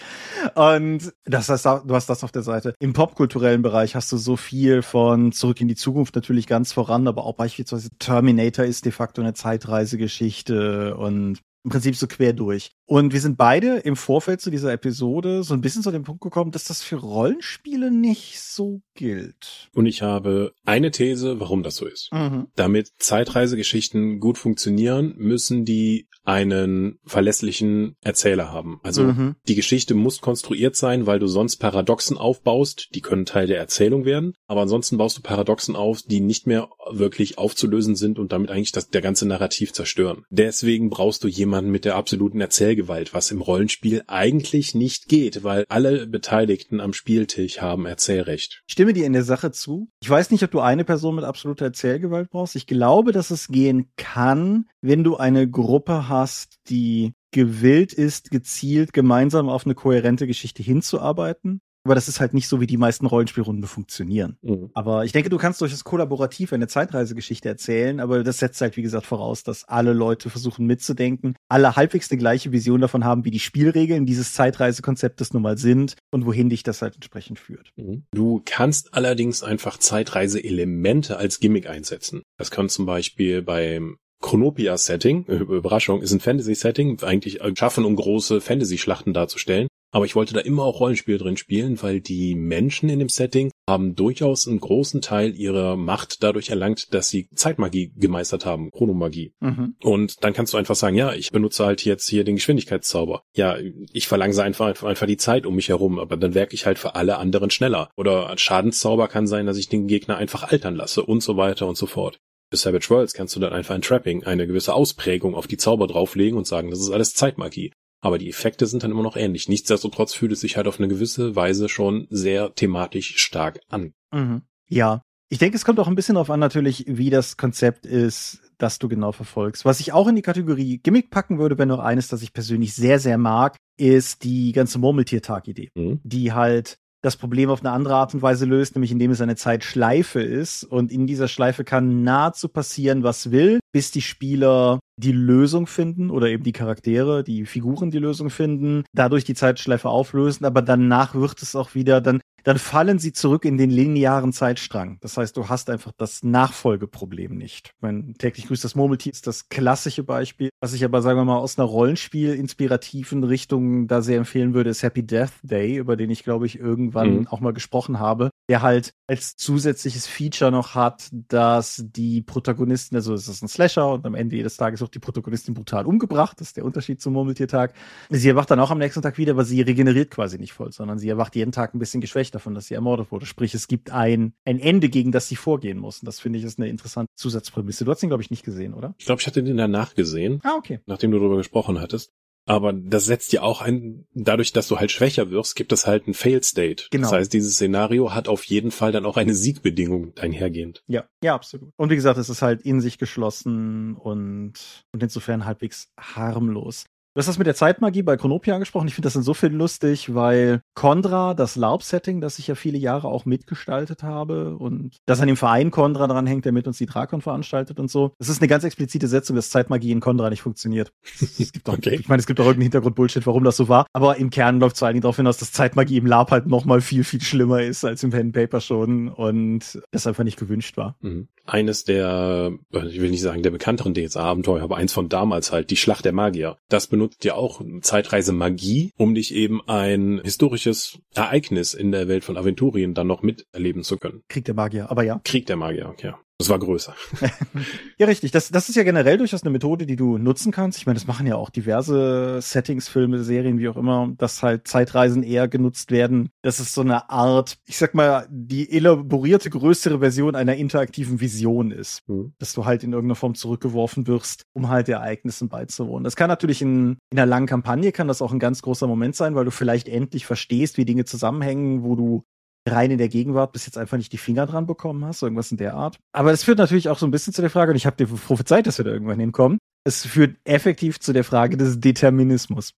[0.55, 2.75] Und das heißt, du hast das auf der Seite.
[2.81, 7.07] Im popkulturellen Bereich hast du so viel von Zurück in die Zukunft natürlich ganz voran,
[7.09, 12.71] aber auch beispielsweise Terminator ist de facto eine Zeitreisegeschichte und im Prinzip so quer durch.
[12.89, 16.23] Und wir sind beide im Vorfeld zu dieser Episode so ein bisschen zu dem Punkt
[16.23, 19.69] gekommen, dass das für Rollenspiele nicht so gilt.
[19.75, 22.11] Und ich habe eine These, warum das so ist.
[22.15, 22.47] Mhm.
[22.57, 28.81] Damit Zeitreisegeschichten gut funktionieren, müssen die einen verlässlichen Erzähler haben.
[28.83, 29.37] Also mhm.
[29.49, 34.05] die Geschichte muss konstruiert sein, weil du sonst Paradoxen aufbaust, die können Teil der Erzählung
[34.05, 38.51] werden, aber ansonsten baust du Paradoxen auf, die nicht mehr wirklich aufzulösen sind und damit
[38.51, 40.25] eigentlich das, der ganze Narrativ zerstören.
[40.29, 42.43] Deswegen brauchst du jemanden mit der absoluten
[42.79, 48.63] Erzählgewalt, was im Rollenspiel eigentlich nicht geht, weil alle Beteiligten am Spieltisch haben Erzählrecht.
[48.67, 49.89] Ich stimme dir in der Sache zu.
[50.01, 52.57] Ich weiß nicht, ob du eine Person mit absoluter Erzählgewalt brauchst.
[52.57, 58.93] Ich glaube, dass es gehen kann, wenn du eine Gruppe hast, die gewillt ist, gezielt
[58.93, 61.61] gemeinsam auf eine kohärente Geschichte hinzuarbeiten.
[61.89, 64.37] Aber das ist halt nicht so, wie die meisten Rollenspielrunden funktionieren.
[64.43, 64.69] Mhm.
[64.75, 68.83] Aber ich denke, du kannst durchaus kollaborativ eine Zeitreisegeschichte erzählen, aber das setzt halt, wie
[68.83, 73.31] gesagt, voraus, dass alle Leute versuchen mitzudenken, alle halbwegs eine gleiche Vision davon haben, wie
[73.31, 77.73] die Spielregeln dieses Zeitreisekonzeptes nun mal sind und wohin dich das halt entsprechend führt.
[77.77, 78.03] Mhm.
[78.13, 82.21] Du kannst allerdings einfach Zeitreise-Elemente als Gimmick einsetzen.
[82.37, 89.15] Das kann zum Beispiel beim Chronopia-Setting, Überraschung, ist ein Fantasy-Setting, eigentlich schaffen, um große Fantasy-Schlachten
[89.15, 89.69] darzustellen.
[89.91, 93.51] Aber ich wollte da immer auch Rollenspiele drin spielen, weil die Menschen in dem Setting
[93.67, 99.33] haben durchaus einen großen Teil ihrer Macht dadurch erlangt, dass sie Zeitmagie gemeistert haben, Chronomagie.
[99.41, 99.77] Mhm.
[99.83, 103.23] Und dann kannst du einfach sagen, ja, ich benutze halt jetzt hier den Geschwindigkeitszauber.
[103.35, 103.57] Ja,
[103.93, 106.95] ich verlangse einfach, einfach die Zeit um mich herum, aber dann werke ich halt für
[106.95, 107.91] alle anderen schneller.
[107.97, 111.77] Oder Schadenszauber kann sein, dass ich den Gegner einfach altern lasse und so weiter und
[111.77, 112.19] so fort.
[112.51, 115.87] Für Savage Worlds kannst du dann einfach ein Trapping, eine gewisse Ausprägung auf die Zauber
[115.87, 117.73] drauflegen und sagen, das ist alles Zeitmagie.
[118.01, 119.49] Aber die Effekte sind dann immer noch ähnlich.
[119.49, 123.93] Nichtsdestotrotz fühlt es sich halt auf eine gewisse Weise schon sehr thematisch stark an.
[124.13, 124.43] Mhm.
[124.69, 125.03] Ja.
[125.31, 128.79] Ich denke, es kommt auch ein bisschen darauf an, natürlich, wie das Konzept ist, das
[128.79, 129.65] du genau verfolgst.
[129.65, 132.75] Was ich auch in die Kategorie Gimmick packen würde, wenn noch eines, das ich persönlich
[132.75, 136.01] sehr, sehr mag, ist die ganze Murmeltiertag-Idee, mhm.
[136.03, 139.37] die halt das Problem auf eine andere Art und Weise löst, nämlich indem es eine
[139.37, 140.65] Zeitschleife ist.
[140.65, 146.11] Und in dieser Schleife kann nahezu passieren, was will, bis die Spieler die Lösung finden
[146.11, 151.15] oder eben die Charaktere, die Figuren die Lösung finden, dadurch die Zeitschleife auflösen, aber danach
[151.15, 154.97] wird es auch wieder, dann, dann fallen sie zurück in den linearen Zeitstrang.
[155.03, 157.75] Das heißt, du hast einfach das Nachfolgeproblem nicht.
[157.81, 161.37] Mein täglich grüßt das Murmeltier ist das klassische Beispiel, was ich aber, sagen wir mal,
[161.37, 166.25] aus einer Rollenspiel-inspirativen Richtung da sehr empfehlen würde, ist Happy Death Day, über den ich,
[166.25, 167.29] glaube ich, irgendwann mhm.
[167.29, 173.13] auch mal gesprochen habe, der halt als zusätzliches Feature noch hat, dass die Protagonisten, also
[173.13, 176.41] es ist ein Slasher und am Ende jedes Tages wird die Protagonistin brutal umgebracht.
[176.41, 177.75] Das ist der Unterschied zum Murmeltiertag.
[178.09, 180.99] Sie erwacht dann auch am nächsten Tag wieder, aber sie regeneriert quasi nicht voll, sondern
[180.99, 183.27] sie erwacht jeden Tag ein bisschen geschwächt davon, dass sie ermordet wurde.
[183.27, 186.01] Sprich, es gibt ein, ein Ende, gegen das sie vorgehen muss.
[186.01, 187.85] Und das finde ich ist eine interessante Zusatzprämisse.
[187.85, 188.95] Du hast ihn, glaube ich, nicht gesehen, oder?
[188.99, 190.41] Ich glaube, ich hatte den danach gesehen.
[190.45, 190.81] Ah, okay.
[190.87, 192.13] Nachdem du darüber gesprochen hattest.
[192.49, 196.09] Aber das setzt ja auch ein, dadurch, dass du halt schwächer wirst, gibt es halt
[196.09, 196.85] ein Fail State.
[196.91, 197.03] Genau.
[197.03, 200.83] Das heißt, dieses Szenario hat auf jeden Fall dann auch eine Siegbedingung einhergehend.
[200.87, 201.73] Ja, ja, absolut.
[201.77, 204.55] Und wie gesagt, es ist halt in sich geschlossen und,
[204.93, 206.87] und insofern halbwegs harmlos.
[207.19, 208.87] Du hast das mit der Zeitmagie bei Chronopia angesprochen.
[208.87, 213.25] Ich finde das insofern lustig, weil Condra, das LARP-Setting, das ich ja viele Jahre auch
[213.25, 217.81] mitgestaltet habe und das an dem Verein Condra dranhängt, der mit uns die Drakon veranstaltet
[217.81, 218.13] und so.
[218.21, 220.93] Das ist eine ganz explizite Setzung, dass Zeitmagie in Condra nicht funktioniert.
[221.21, 221.97] Es gibt auch, okay.
[221.97, 223.89] Ich meine, es gibt auch irgendeinen Hintergrund-Bullshit, warum das so war.
[223.93, 226.47] Aber im Kern läuft es vor allen Dingen darauf hinaus, dass Zeitmagie im LARP halt
[226.47, 230.39] noch mal viel, viel schlimmer ist als im Pen Paper schon und das einfach nicht
[230.39, 230.95] gewünscht war.
[231.01, 231.27] Mhm.
[231.47, 235.77] Eines der, ich will nicht sagen der bekannteren DSA-Abenteuer, aber eins von damals halt, die
[235.77, 236.59] Schlacht der Magier.
[236.69, 242.07] Das benutzt nutzt ja auch Zeitreise Magie, um dich eben ein historisches Ereignis in der
[242.07, 244.23] Welt von Aventurien dann noch miterleben zu können.
[244.29, 245.21] Krieg der Magier, aber ja.
[245.25, 246.13] Krieg der Magier, okay.
[246.39, 246.95] Das war größer.
[247.99, 248.31] ja, richtig.
[248.31, 250.79] Das, das ist ja generell durchaus eine Methode, die du nutzen kannst.
[250.79, 254.69] Ich meine, das machen ja auch diverse Settings, Filme, Serien, wie auch immer, dass halt
[254.69, 256.31] Zeitreisen eher genutzt werden.
[256.43, 261.73] Das ist so eine Art, ich sag mal, die elaborierte größere Version einer interaktiven Vision
[261.73, 262.09] ist.
[262.09, 262.35] Mhm.
[262.39, 266.05] Dass du halt in irgendeiner Form zurückgeworfen wirst, um halt Ereignissen beizuwohnen.
[266.05, 269.17] Das kann natürlich in, in einer langen Kampagne kann das auch ein ganz großer Moment
[269.17, 272.25] sein, weil du vielleicht endlich verstehst, wie Dinge zusammenhängen, wo du
[272.69, 275.57] rein in der Gegenwart bis jetzt einfach nicht die Finger dran bekommen hast, irgendwas in
[275.57, 275.99] der Art.
[276.13, 278.07] Aber es führt natürlich auch so ein bisschen zu der Frage, und ich habe dir
[278.07, 279.59] prophezeit, dass wir da irgendwann hinkommen.
[279.85, 282.75] Es führt effektiv zu der Frage des Determinismus.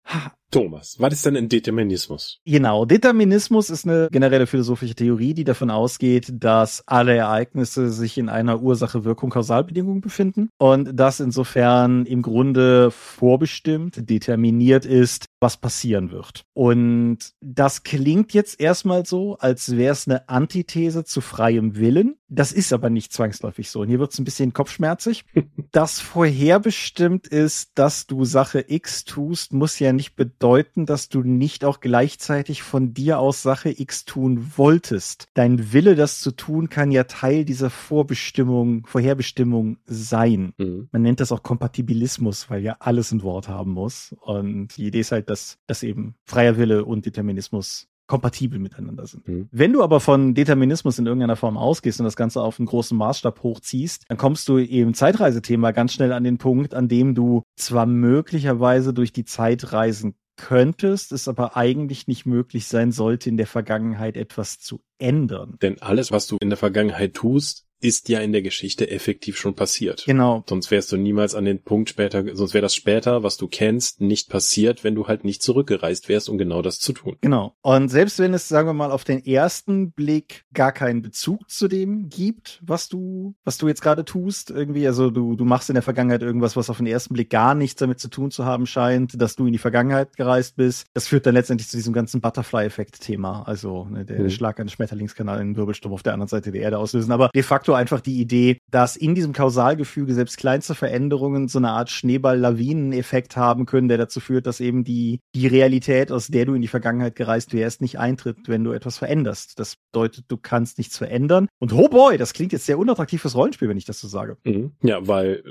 [0.50, 2.40] Thomas, was ist denn ein Determinismus?
[2.44, 8.28] Genau, Determinismus ist eine generelle philosophische Theorie, die davon ausgeht, dass alle Ereignisse sich in
[8.28, 16.42] einer Ursache-Wirkung-Kausalbedingung befinden und dass insofern im Grunde vorbestimmt, determiniert ist, was passieren wird.
[16.52, 22.16] Und das klingt jetzt erstmal so, als wäre es eine Antithese zu freiem Willen.
[22.30, 23.80] Das ist aber nicht zwangsläufig so.
[23.80, 25.24] Und hier wird es ein bisschen kopfschmerzig.
[25.72, 31.22] das vorherbestimmt ist, dass du Sache X tust, muss ja nicht bedeuten, bedeuten, dass du
[31.22, 35.28] nicht auch gleichzeitig von dir aus Sache X tun wolltest.
[35.34, 40.54] Dein Wille, das zu tun, kann ja Teil dieser Vorbestimmung, Vorherbestimmung sein.
[40.58, 40.88] Mhm.
[40.92, 44.14] Man nennt das auch Kompatibilismus, weil ja alles ein Wort haben muss.
[44.20, 49.26] Und die Idee ist halt, dass, dass eben freier Wille und Determinismus kompatibel miteinander sind.
[49.28, 49.48] Mhm.
[49.52, 52.98] Wenn du aber von Determinismus in irgendeiner Form ausgehst und das Ganze auf einen großen
[52.98, 57.44] Maßstab hochziehst, dann kommst du im Zeitreisethema ganz schnell an den Punkt, an dem du
[57.56, 63.36] zwar möglicherweise durch die Zeit reisen könntest, es aber eigentlich nicht möglich sein sollte, in
[63.36, 65.56] der Vergangenheit etwas zu ändern.
[65.62, 69.54] Denn alles, was du in der Vergangenheit tust, ist ja in der Geschichte effektiv schon
[69.54, 70.04] passiert.
[70.06, 70.44] Genau.
[70.48, 74.00] Sonst wärst du niemals an den Punkt später, sonst wäre das später, was du kennst,
[74.00, 77.16] nicht passiert, wenn du halt nicht zurückgereist wärst, um genau das zu tun.
[77.20, 77.54] Genau.
[77.62, 81.68] Und selbst wenn es, sagen wir mal, auf den ersten Blick gar keinen Bezug zu
[81.68, 85.74] dem gibt, was du, was du jetzt gerade tust, irgendwie, also du, du machst in
[85.74, 88.66] der Vergangenheit irgendwas, was auf den ersten Blick gar nichts damit zu tun zu haben
[88.66, 90.86] scheint, dass du in die Vergangenheit gereist bist.
[90.92, 93.42] Das führt dann letztendlich zu diesem ganzen Butterfly-Effekt-Thema.
[93.46, 94.30] Also ne, der, mhm.
[94.30, 97.12] Schlag eines Schmetterlingskanal in den Wirbelsturm auf der anderen Seite der Erde auslösen.
[97.12, 101.70] Aber de facto einfach die Idee, dass in diesem Kausalgefüge selbst kleinste Veränderungen so eine
[101.70, 106.54] Art Schneeball-Lawinen-Effekt haben können, der dazu führt, dass eben die, die Realität, aus der du
[106.54, 109.58] in die Vergangenheit gereist wärst, nicht eintritt, wenn du etwas veränderst.
[109.58, 111.48] Das bedeutet, du kannst nichts verändern.
[111.58, 114.36] Und oh boy, das klingt jetzt sehr unattraktiv fürs Rollenspiel, wenn ich das so sage.
[114.44, 114.72] Mhm.
[114.82, 115.42] Ja, weil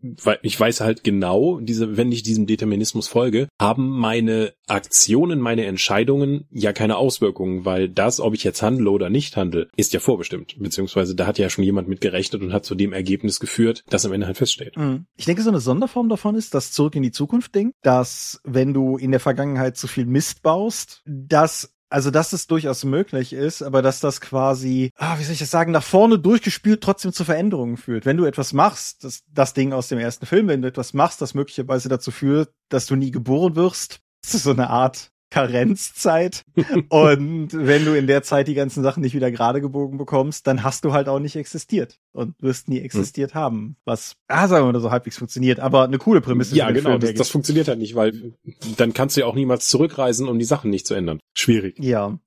[0.00, 5.66] weil ich weiß halt genau, diese, wenn ich diesem Determinismus folge, haben meine Aktionen, meine
[5.66, 10.00] Entscheidungen ja keine Auswirkungen, weil das, ob ich jetzt handle oder nicht handle, ist ja
[10.00, 10.56] vorbestimmt.
[10.58, 14.06] Beziehungsweise da hat ja schon jemand mit gerechnet und hat zu dem Ergebnis geführt, das
[14.06, 14.76] am Ende halt feststeht.
[14.76, 15.06] Mhm.
[15.16, 18.74] Ich denke, so eine Sonderform davon ist das Zurück in die Zukunft Ding, dass wenn
[18.74, 23.62] du in der Vergangenheit zu viel Mist baust, dass also, dass es durchaus möglich ist,
[23.62, 27.24] aber dass das quasi, ah, wie soll ich das sagen, nach vorne durchgespielt trotzdem zu
[27.24, 28.04] Veränderungen führt.
[28.04, 31.22] Wenn du etwas machst, das, das Ding aus dem ersten Film, wenn du etwas machst,
[31.22, 36.44] das möglicherweise dazu führt, dass du nie geboren wirst, das ist so eine Art Karenzzeit.
[36.88, 40.62] und wenn du in der Zeit die ganzen Sachen nicht wieder gerade gebogen bekommst, dann
[40.62, 43.40] hast du halt auch nicht existiert und wirst nie existiert hm.
[43.40, 43.76] haben.
[43.84, 46.56] Was, ah, sagen wir mal, so halbwegs funktioniert, aber eine coole Prämisse.
[46.56, 48.34] Ja, genau, Film, das, das funktioniert halt nicht, weil
[48.76, 51.20] dann kannst du ja auch niemals zurückreisen, um die Sachen nicht zu ändern.
[51.34, 51.78] Schwierig.
[51.78, 52.18] Ja.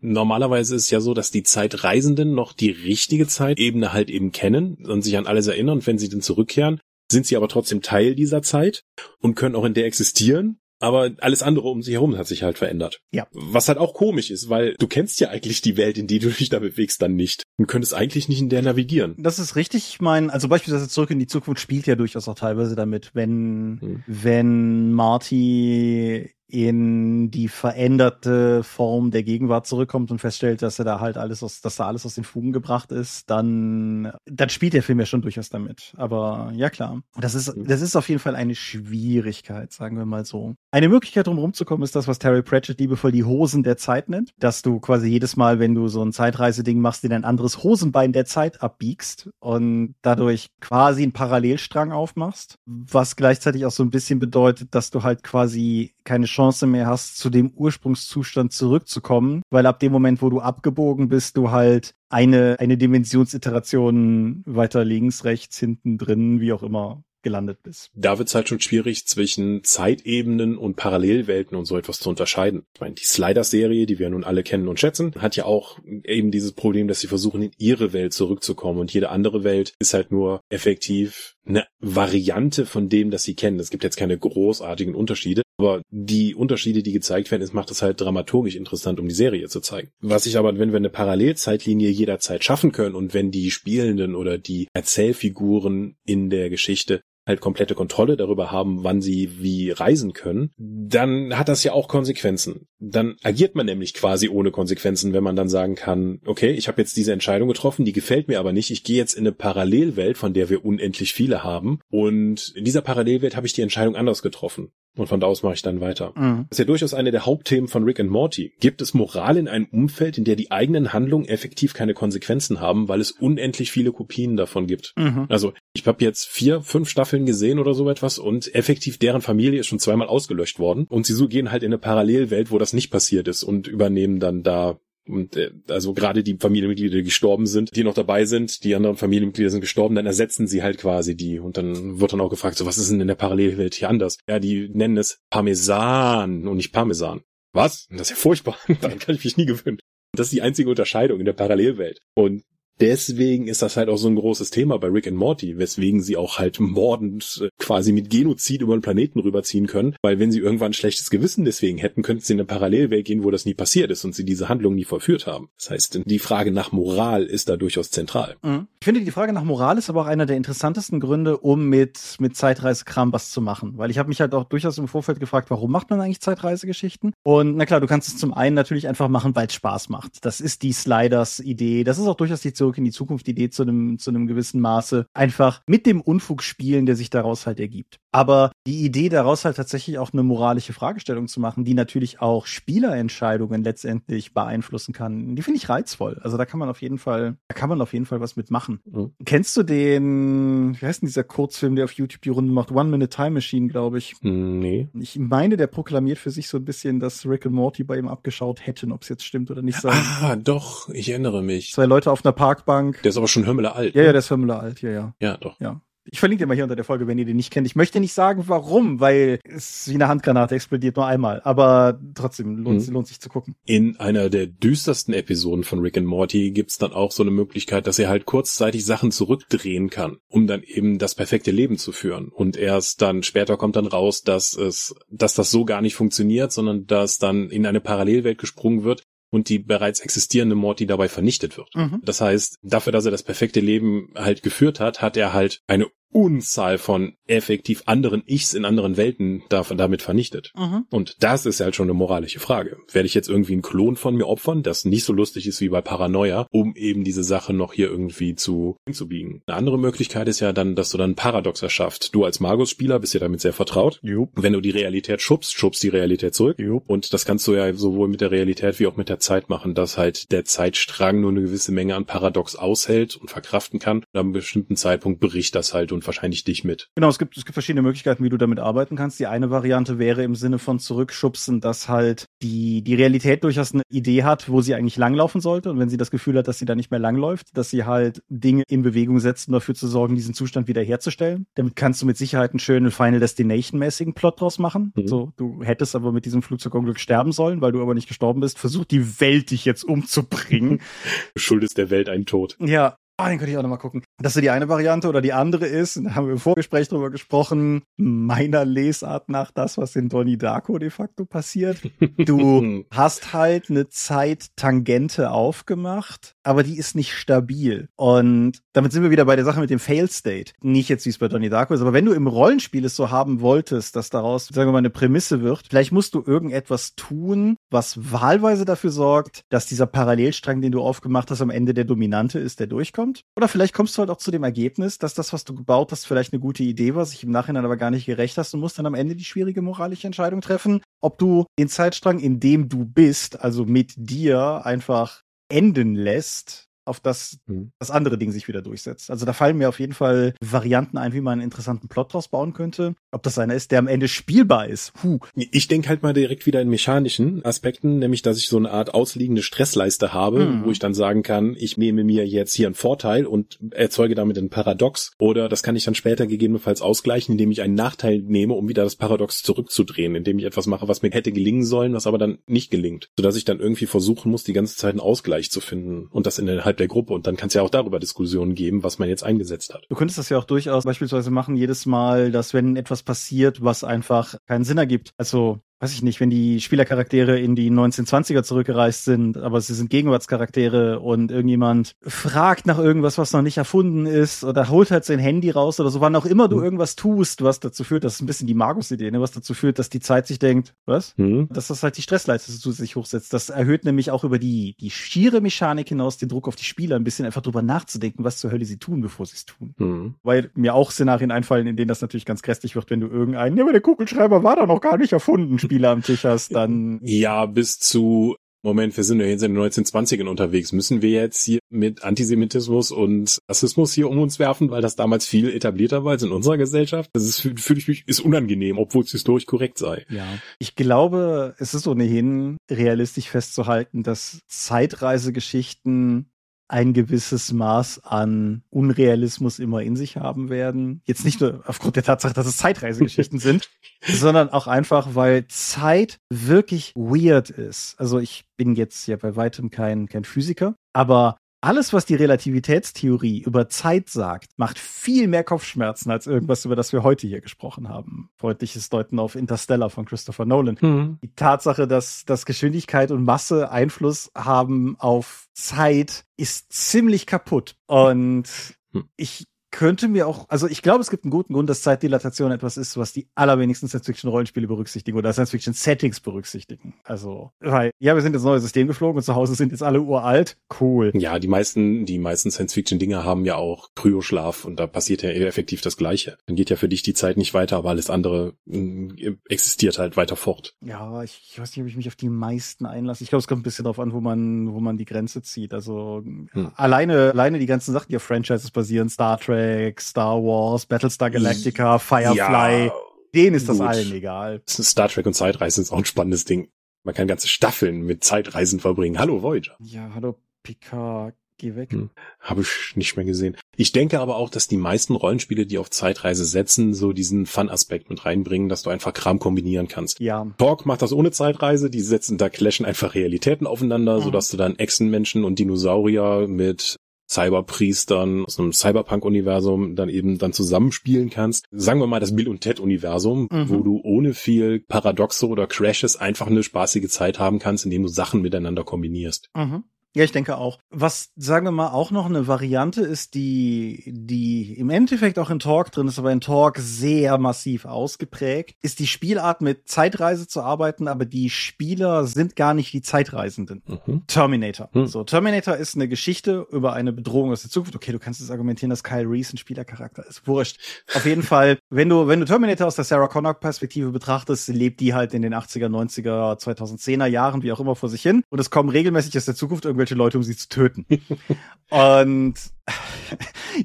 [0.00, 4.84] Normalerweise ist es ja so, dass die Zeitreisenden noch die richtige Zeitebene halt eben kennen
[4.86, 8.14] und sich an alles erinnern und wenn sie dann zurückkehren, sind sie aber trotzdem Teil
[8.14, 8.84] dieser Zeit
[9.18, 12.58] und können auch in der existieren aber alles andere um sich herum hat sich halt
[12.58, 13.00] verändert.
[13.12, 13.26] Ja.
[13.32, 16.30] Was halt auch komisch ist, weil du kennst ja eigentlich die Welt, in die du
[16.30, 17.44] dich da bewegst, dann nicht.
[17.58, 19.14] Und könntest eigentlich nicht in der navigieren.
[19.18, 19.88] Das ist richtig.
[19.88, 23.78] Ich meine, also beispielsweise zurück in die Zukunft spielt ja durchaus auch teilweise damit, wenn,
[23.80, 24.04] hm.
[24.06, 31.16] wenn Marty in die veränderte Form der Gegenwart zurückkommt und feststellt, dass er da halt
[31.16, 34.98] alles aus, dass da alles aus den Fugen gebracht ist, dann, dann spielt der Film
[34.98, 35.92] ja schon durchaus damit.
[35.96, 40.24] Aber ja klar, das ist, das ist auf jeden Fall eine Schwierigkeit, sagen wir mal
[40.24, 40.54] so.
[40.72, 44.32] Eine Möglichkeit, drum rumzukommen, ist das, was Terry Pratchett liebevoll die Hosen der Zeit nennt,
[44.38, 48.12] dass du quasi jedes Mal, wenn du so ein Zeitreiseding machst, in ein anderes Hosenbein
[48.12, 54.18] der Zeit abbiegst und dadurch quasi einen Parallelstrang aufmachst, was gleichzeitig auch so ein bisschen
[54.18, 59.78] bedeutet, dass du halt quasi keine Chance mehr hast, zu dem Ursprungszustand zurückzukommen, weil ab
[59.80, 65.98] dem Moment, wo du abgebogen bist, du halt eine, eine Dimensionsiteration weiter links, rechts, hinten
[65.98, 67.90] drin, wie auch immer gelandet bist.
[67.94, 72.64] Da wird's halt schon schwierig, zwischen Zeitebenen und Parallelwelten und so etwas zu unterscheiden.
[72.74, 76.30] Ich meine, die Sliders-Serie, die wir nun alle kennen und schätzen, hat ja auch eben
[76.30, 80.10] dieses Problem, dass sie versuchen, in ihre Welt zurückzukommen und jede andere Welt ist halt
[80.10, 83.60] nur effektiv eine Variante von dem, das sie kennen.
[83.60, 87.82] Es gibt jetzt keine großartigen Unterschiede, aber die Unterschiede, die gezeigt werden, es macht es
[87.82, 89.90] halt dramaturgisch interessant, um die Serie zu zeigen.
[90.00, 94.38] Was ich aber, wenn wir eine Parallelzeitlinie jederzeit schaffen können und wenn die Spielenden oder
[94.38, 100.50] die Erzählfiguren in der Geschichte halt komplette Kontrolle darüber haben, wann sie wie reisen können,
[100.56, 102.66] dann hat das ja auch Konsequenzen.
[102.78, 106.80] Dann agiert man nämlich quasi ohne Konsequenzen, wenn man dann sagen kann, okay, ich habe
[106.80, 110.16] jetzt diese Entscheidung getroffen, die gefällt mir aber nicht, ich gehe jetzt in eine Parallelwelt,
[110.16, 114.22] von der wir unendlich viele haben und in dieser Parallelwelt habe ich die Entscheidung anders
[114.22, 114.72] getroffen.
[114.96, 116.12] Und von da aus mache ich dann weiter.
[116.16, 116.46] Mhm.
[116.48, 118.52] Das ist ja durchaus eine der Hauptthemen von Rick and Morty.
[118.60, 122.88] Gibt es Moral in einem Umfeld, in der die eigenen Handlungen effektiv keine Konsequenzen haben,
[122.88, 124.92] weil es unendlich viele Kopien davon gibt?
[124.96, 125.26] Mhm.
[125.28, 129.60] Also ich habe jetzt vier, fünf Staffeln gesehen oder so etwas und effektiv deren Familie
[129.60, 130.86] ist schon zweimal ausgelöscht worden.
[130.88, 134.18] Und sie so gehen halt in eine Parallelwelt, wo das nicht passiert ist und übernehmen
[134.18, 138.64] dann da und äh, also gerade die Familienmitglieder, die gestorben sind, die noch dabei sind,
[138.64, 141.38] die anderen Familienmitglieder sind gestorben, dann ersetzen sie halt quasi die.
[141.38, 144.18] Und dann wird dann auch gefragt, so was ist denn in der Parallelwelt hier anders?
[144.28, 147.22] Ja, die nennen es Parmesan und nicht Parmesan.
[147.52, 147.86] Was?
[147.90, 148.56] Das ist ja furchtbar.
[148.80, 149.78] Daran kann ich mich nie gewöhnen.
[150.12, 152.00] Das ist die einzige Unterscheidung in der Parallelwelt.
[152.14, 152.44] Und
[152.80, 156.16] deswegen ist das halt auch so ein großes Thema bei Rick and Morty, weswegen sie
[156.16, 160.38] auch halt mordend äh, quasi mit Genozid über den Planeten rüberziehen können, weil wenn sie
[160.38, 163.54] irgendwann ein schlechtes Gewissen deswegen hätten, könnten sie in eine Parallelwelt gehen, wo das nie
[163.54, 165.48] passiert ist und sie diese Handlung nie vollführt haben.
[165.58, 168.36] Das heißt, die Frage nach Moral ist da durchaus zentral.
[168.42, 168.66] Mhm.
[168.80, 172.16] Ich finde, die Frage nach Moral ist aber auch einer der interessantesten Gründe, um mit,
[172.18, 175.50] mit Zeitreisekram was zu machen, weil ich habe mich halt auch durchaus im Vorfeld gefragt,
[175.50, 177.12] warum macht man eigentlich Zeitreisegeschichten?
[177.22, 180.24] Und na klar, du kannst es zum einen natürlich einfach machen, weil es Spaß macht.
[180.24, 183.62] Das ist die Sliders-Idee, das ist auch durchaus die Zurück in die Zukunft Idee zu
[183.62, 185.06] einem, zu einem gewissen Maße.
[185.12, 187.98] Einfach mit dem Unfug spielen, der sich daraus halt ergibt.
[188.12, 192.46] Aber die Idee daraus halt tatsächlich auch eine moralische Fragestellung zu machen, die natürlich auch
[192.46, 196.20] Spielerentscheidungen letztendlich beeinflussen kann, die finde ich reizvoll.
[196.22, 198.80] Also da kann man auf jeden Fall, da kann man auf jeden Fall was mitmachen.
[198.84, 199.12] Mhm.
[199.24, 202.70] Kennst du den, wie heißt denn dieser Kurzfilm, der auf YouTube die Runde macht?
[202.70, 204.14] One Minute Time Machine, glaube ich.
[204.22, 204.88] Nee.
[204.94, 208.08] Ich meine, der proklamiert für sich so ein bisschen, dass Rick und Morty bei ihm
[208.08, 209.80] abgeschaut hätten, ob es jetzt stimmt oder nicht.
[209.80, 209.98] Sagen.
[210.20, 211.72] Ah, doch, ich erinnere mich.
[211.72, 213.02] Zwei Leute auf einer Parkbank.
[213.02, 213.94] Der ist aber schon Hörmüller alt.
[213.94, 214.12] Ja, ja, ne?
[214.12, 215.14] der ist Hörmüller alt, ja, ja.
[215.20, 215.58] Ja, doch.
[215.60, 215.80] Ja.
[216.12, 217.66] Ich verlinke dir mal hier unter der Folge, wenn ihr den nicht kennt.
[217.66, 221.42] Ich möchte nicht sagen, warum, weil es wie eine Handgranate explodiert nur einmal.
[221.44, 222.94] Aber trotzdem lohnt, mhm.
[222.94, 223.54] lohnt sich zu gucken.
[223.66, 227.86] In einer der düstersten Episoden von Rick and Morty gibt's dann auch so eine Möglichkeit,
[227.86, 232.28] dass er halt kurzzeitig Sachen zurückdrehen kann, um dann eben das perfekte Leben zu führen.
[232.28, 236.50] Und erst dann später kommt dann raus, dass es, dass das so gar nicht funktioniert,
[236.50, 241.56] sondern dass dann in eine Parallelwelt gesprungen wird, und die bereits existierende Morty dabei vernichtet
[241.56, 241.74] wird.
[241.74, 242.00] Mhm.
[242.02, 245.86] Das heißt, dafür, dass er das perfekte Leben halt geführt hat, hat er halt eine
[246.12, 250.52] Unzahl von effektiv anderen Ichs in anderen Welten davon, damit vernichtet.
[250.56, 250.84] Mhm.
[250.90, 252.78] Und das ist halt schon eine moralische Frage.
[252.92, 255.68] Werde ich jetzt irgendwie einen Klon von mir opfern, das nicht so lustig ist wie
[255.68, 259.42] bei Paranoia, um eben diese Sache noch hier irgendwie zu hinzubiegen?
[259.46, 262.14] Eine andere Möglichkeit ist ja dann, dass du dann Paradox erschaffst.
[262.14, 264.00] Du als Magus-Spieler bist ja damit sehr vertraut.
[264.02, 264.30] Jupp.
[264.34, 266.58] Wenn du die Realität schubst, schubst die Realität zurück.
[266.58, 266.88] Jupp.
[266.88, 269.74] Und das kannst du ja sowohl mit der Realität wie auch mit der Zeit machen,
[269.74, 273.98] dass halt der Zeitstrang nur eine gewisse Menge an Paradox aushält und verkraften kann.
[273.98, 276.88] Und an einem bestimmten Zeitpunkt bricht das halt und wahrscheinlich dich mit.
[276.94, 279.20] Genau, es gibt, es gibt verschiedene Möglichkeiten, wie du damit arbeiten kannst.
[279.20, 283.82] Die eine Variante wäre im Sinne von zurückschubsen, dass halt die, die Realität durchaus eine
[283.90, 285.70] Idee hat, wo sie eigentlich langlaufen sollte.
[285.70, 288.22] Und wenn sie das Gefühl hat, dass sie da nicht mehr langläuft, dass sie halt
[288.28, 291.46] Dinge in Bewegung setzt, um dafür zu sorgen, diesen Zustand wiederherzustellen.
[291.54, 294.92] Damit kannst du mit Sicherheit einen schönen Final Destination-mäßigen Plot draus machen.
[294.96, 295.06] Mhm.
[295.06, 298.58] So, du hättest aber mit diesem Flugzeugunglück sterben sollen, weil du aber nicht gestorben bist.
[298.58, 300.80] Versuch die Welt dich jetzt umzubringen.
[301.34, 302.56] du schuldest der Welt einen Tod.
[302.60, 304.02] Ja, Ah, den könnte ich auch nochmal gucken.
[304.18, 307.10] Das ist die eine Variante oder die andere ist, da haben wir im Vorgespräch drüber
[307.10, 311.82] gesprochen, meiner Lesart nach das, was in Donnie Darko de facto passiert.
[312.16, 317.88] Du hast halt eine Zeittangente aufgemacht, aber die ist nicht stabil.
[317.96, 320.52] Und damit sind wir wieder bei der Sache mit dem Fail State.
[320.60, 323.10] Nicht jetzt, wie es bei Donnie Darko ist, aber wenn du im Rollenspiel es so
[323.10, 327.56] haben wolltest, dass daraus, sagen wir mal, eine Prämisse wird, vielleicht musst du irgendetwas tun,
[327.70, 332.38] was wahlweise dafür sorgt, dass dieser Parallelstrang, den du aufgemacht hast, am Ende der Dominante
[332.38, 333.24] ist, der durchkommt kommt.
[333.36, 336.06] Oder vielleicht kommst du halt auch zu dem Ergebnis, dass das, was du gebaut hast,
[336.06, 338.78] vielleicht eine gute Idee war, sich im Nachhinein aber gar nicht gerecht hast und musst
[338.78, 342.84] dann am Ende die schwierige moralische Entscheidung treffen, ob du den Zeitstrang, in dem du
[342.84, 347.72] bist, also mit dir einfach enden lässt auf das mhm.
[347.78, 349.10] das andere Ding sich wieder durchsetzt.
[349.10, 352.28] Also da fallen mir auf jeden Fall Varianten ein, wie man einen interessanten Plot draus
[352.28, 352.94] bauen könnte.
[353.12, 354.92] Ob das einer ist, der am Ende spielbar ist.
[355.02, 355.18] Huh.
[355.34, 358.92] Ich denke halt mal direkt wieder in mechanischen Aspekten, nämlich dass ich so eine Art
[358.92, 360.64] ausliegende Stressleiste habe, mhm.
[360.64, 364.36] wo ich dann sagen kann, ich nehme mir jetzt hier einen Vorteil und erzeuge damit
[364.36, 365.12] einen Paradox.
[365.18, 368.82] Oder das kann ich dann später gegebenenfalls ausgleichen, indem ich einen Nachteil nehme, um wieder
[368.82, 372.38] das Paradox zurückzudrehen, indem ich etwas mache, was mir hätte gelingen sollen, was aber dann
[372.46, 373.10] nicht gelingt.
[373.16, 376.06] Sodass ich dann irgendwie versuchen muss, die ganze Zeit einen Ausgleich zu finden.
[376.10, 378.98] Und das innerhalb der Gruppe und dann kann es ja auch darüber Diskussionen geben, was
[378.98, 379.84] man jetzt eingesetzt hat.
[379.88, 383.84] Du könntest das ja auch durchaus beispielsweise machen, jedes Mal, dass wenn etwas passiert, was
[383.84, 385.12] einfach keinen Sinn ergibt.
[385.16, 389.88] Also weiß ich nicht, wenn die Spielercharaktere in die 1920er zurückgereist sind, aber sie sind
[389.88, 395.18] Gegenwartscharaktere und irgendjemand fragt nach irgendwas, was noch nicht erfunden ist oder holt halt sein
[395.18, 396.64] Handy raus oder so, wann auch immer du mhm.
[396.64, 399.78] irgendwas tust, was dazu führt, das ist ein bisschen die Magus-Idee, ne, was dazu führt,
[399.78, 401.14] dass die Zeit sich denkt, was?
[401.16, 401.48] Mhm.
[401.50, 403.32] Dass das halt die Stressleiste zusätzlich hochsetzt.
[403.32, 406.96] Das erhöht nämlich auch über die, die schiere Mechanik hinaus den Druck auf die Spieler,
[406.96, 409.74] ein bisschen einfach drüber nachzudenken, was zur Hölle sie tun, bevor sie es tun.
[409.78, 410.14] Mhm.
[410.22, 413.56] Weil mir auch Szenarien einfallen, in denen das natürlich ganz grässlich wird, wenn du irgendeinen,
[413.56, 416.98] ja, aber der Kugelschreiber war da noch gar nicht erfunden, Spieler am Tisch hast, dann.
[417.02, 420.72] Ja, bis zu Moment, wir sind ja jetzt in den 1920ern unterwegs.
[420.72, 425.26] Müssen wir jetzt hier mit Antisemitismus und Rassismus hier um uns werfen, weil das damals
[425.26, 427.08] viel etablierter war als in unserer Gesellschaft?
[427.14, 430.04] Das ist, fühle ich mich, ist unangenehm, obwohl es historisch korrekt sei.
[430.10, 430.26] Ja.
[430.58, 436.30] Ich glaube, es ist ohnehin realistisch festzuhalten, dass Zeitreisegeschichten
[436.70, 441.02] ein gewisses Maß an Unrealismus immer in sich haben werden.
[441.04, 443.68] Jetzt nicht nur aufgrund der Tatsache, dass es Zeitreisegeschichten sind,
[444.06, 447.98] sondern auch einfach, weil Zeit wirklich weird ist.
[447.98, 453.42] Also ich bin jetzt ja bei weitem kein, kein Physiker, aber alles, was die Relativitätstheorie
[453.42, 457.88] über Zeit sagt, macht viel mehr Kopfschmerzen als irgendwas, über das wir heute hier gesprochen
[457.88, 458.30] haben.
[458.36, 460.78] Freundliches Deuten auf Interstellar von Christopher Nolan.
[460.80, 461.18] Mhm.
[461.22, 467.76] Die Tatsache, dass, dass Geschwindigkeit und Masse Einfluss haben auf Zeit, ist ziemlich kaputt.
[467.86, 468.48] Und
[468.92, 469.04] hm.
[469.16, 472.76] ich könnte mir auch, also ich glaube, es gibt einen guten Grund, dass Zeitdilatation etwas
[472.76, 476.94] ist, was die allerwenigsten Science-Fiction-Rollenspiele berücksichtigen oder Science-Fiction-Settings berücksichtigen.
[477.04, 480.00] Also, weil, ja, wir sind ins neue System geflogen und zu Hause sind jetzt alle
[480.00, 480.56] uralt.
[480.80, 481.12] Cool.
[481.14, 485.80] Ja, die meisten, die meisten Science-Fiction-Dinger haben ja auch Kryoschlaf und da passiert ja effektiv
[485.82, 486.36] das Gleiche.
[486.46, 490.16] Dann geht ja für dich die Zeit nicht weiter, aber alles andere äh, existiert halt
[490.16, 490.74] weiter fort.
[490.80, 493.22] Ja, ich, ich, weiß nicht, ob ich mich auf die meisten einlasse.
[493.22, 495.72] Ich glaube, es kommt ein bisschen darauf an, wo man, wo man die Grenze zieht.
[495.74, 496.72] Also, hm.
[496.74, 501.30] alleine, alleine die ganzen Sachen, die auf Franchises basieren, Star Trek, Trek, Star Wars, Battlestar
[501.30, 502.86] Galactica, Firefly.
[502.86, 502.92] Ja,
[503.34, 503.80] denen ist gut.
[503.80, 504.62] das allen egal.
[504.68, 506.68] Star Trek und Zeitreisen ist auch ein spannendes Ding.
[507.04, 509.18] Man kann ganze Staffeln mit Zeitreisen verbringen.
[509.18, 509.76] Hallo Voyager.
[509.80, 511.34] Ja, hallo Picard.
[511.56, 511.92] Geh weg.
[511.92, 512.08] Hm,
[512.40, 513.54] Habe ich nicht mehr gesehen.
[513.76, 518.08] Ich denke aber auch, dass die meisten Rollenspiele, die auf Zeitreise setzen, so diesen Fun-Aspekt
[518.08, 520.20] mit reinbringen, dass du einfach Kram kombinieren kannst.
[520.20, 520.46] Ja.
[520.56, 524.22] Talk macht das ohne Zeitreise, die setzen da clashen einfach Realitäten aufeinander, mhm.
[524.22, 526.96] sodass du dann Echsenmenschen und Dinosaurier mit
[527.30, 531.66] Cyberpriestern aus einem Cyberpunk-Universum dann eben dann zusammenspielen kannst.
[531.70, 533.68] Sagen wir mal das Bill und Ted-Universum, mhm.
[533.68, 538.08] wo du ohne viel Paradoxe oder Crashes einfach eine spaßige Zeit haben kannst, indem du
[538.08, 539.50] Sachen miteinander kombinierst.
[539.54, 539.84] Mhm.
[540.14, 540.78] Ja, ich denke auch.
[540.90, 545.60] Was, sagen wir mal, auch noch eine Variante ist, die, die im Endeffekt auch in
[545.60, 550.62] Talk drin ist, aber in Talk sehr massiv ausgeprägt, ist die Spielart mit Zeitreise zu
[550.62, 553.82] arbeiten, aber die Spieler sind gar nicht die Zeitreisenden.
[553.86, 554.26] Mhm.
[554.26, 554.90] Terminator.
[554.92, 555.06] Mhm.
[555.06, 557.94] So, Terminator ist eine Geschichte über eine Bedrohung aus der Zukunft.
[557.94, 560.44] Okay, du kannst jetzt argumentieren, dass Kyle Reese ein Spielercharakter ist.
[560.48, 560.80] Wurscht.
[561.14, 564.98] Auf jeden Fall, wenn du, wenn du Terminator aus der Sarah Connor Perspektive betrachtest, lebt
[564.98, 568.42] die halt in den 80er, 90er, 2010er Jahren, wie auch immer, vor sich hin.
[568.48, 571.06] Und es kommen regelmäßig aus der Zukunft irgendwie irgendwelche Leute, um sie zu töten.
[571.90, 572.54] Und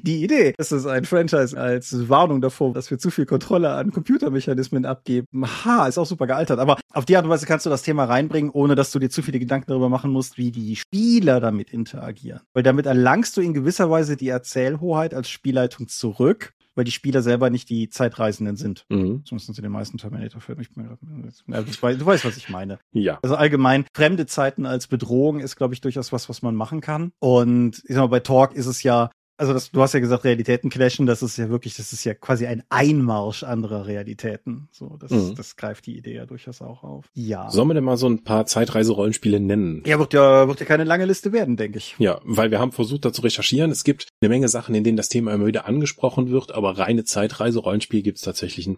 [0.02, 3.90] die Idee, dass es ein Franchise als Warnung davor, dass wir zu viel Kontrolle an
[3.90, 5.26] Computermechanismen abgeben,
[5.64, 6.58] ha, ist auch super gealtert.
[6.60, 9.10] Aber auf die Art und Weise kannst du das Thema reinbringen, ohne dass du dir
[9.10, 12.40] zu viele Gedanken darüber machen musst, wie die Spieler damit interagieren.
[12.54, 17.22] Weil damit erlangst du in gewisser Weise die Erzählhoheit als Spielleitung zurück weil die Spieler
[17.22, 18.84] selber nicht die Zeitreisenden sind.
[18.88, 19.24] Mhm.
[19.24, 20.66] Zumindest in den meisten Terminator-Filmen.
[20.68, 22.78] Du weißt, was ich meine.
[22.92, 23.18] Ja.
[23.22, 27.12] Also allgemein, fremde Zeiten als Bedrohung ist, glaube ich, durchaus was, was man machen kann.
[27.18, 30.24] Und ich sag mal, bei Talk ist es ja also das, du hast ja gesagt,
[30.24, 34.68] Realitäten clashen, das ist ja wirklich, das ist ja quasi ein Einmarsch anderer Realitäten.
[34.72, 35.34] So, das, mhm.
[35.34, 37.06] das greift die Idee ja durchaus auch auf.
[37.14, 37.50] Ja.
[37.50, 39.82] Sollen wir denn mal so ein paar Zeitreise-Rollenspiele nennen?
[39.86, 41.96] Ja, wird ja, wird ja keine lange Liste werden, denke ich.
[41.98, 43.70] Ja, weil wir haben versucht, da zu recherchieren.
[43.70, 47.04] Es gibt eine Menge Sachen, in denen das Thema immer wieder angesprochen wird, aber reine
[47.04, 48.70] Zeitreise-Rollenspiel gibt es tatsächlich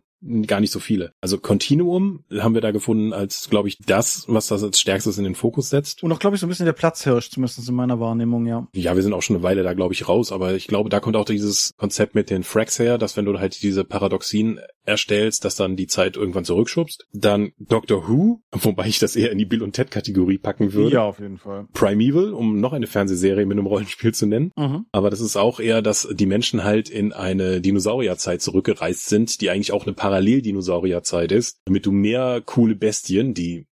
[0.47, 1.13] gar nicht so viele.
[1.21, 5.25] Also Continuum haben wir da gefunden als, glaube ich, das, was das als stärkstes in
[5.25, 6.03] den Fokus setzt.
[6.03, 8.67] Und auch, glaube ich, so ein bisschen der Platzhirsch, zumindest in meiner Wahrnehmung, ja.
[8.75, 11.01] Ja, wir sind auch schon eine Weile da, glaube ich, raus, aber ich glaube, da
[11.01, 15.45] kommt auch dieses Konzept mit den Frags her, dass wenn du halt diese Paradoxien erstellst,
[15.45, 17.07] dass dann die Zeit irgendwann zurückschubst.
[17.13, 20.95] Dann Doctor Who, wobei ich das eher in die Bill und Ted Kategorie packen würde.
[20.95, 21.67] Ja, auf jeden Fall.
[21.73, 24.53] Primeval, um noch eine Fernsehserie mit einem Rollenspiel zu nennen.
[24.57, 24.87] Mhm.
[24.93, 29.51] Aber das ist auch eher, dass die Menschen halt in eine Dinosaurierzeit zurückgereist sind, die
[29.51, 33.67] eigentlich auch eine Parallel-Dinosaurierzeit ist, damit du mehr coole Bestien, die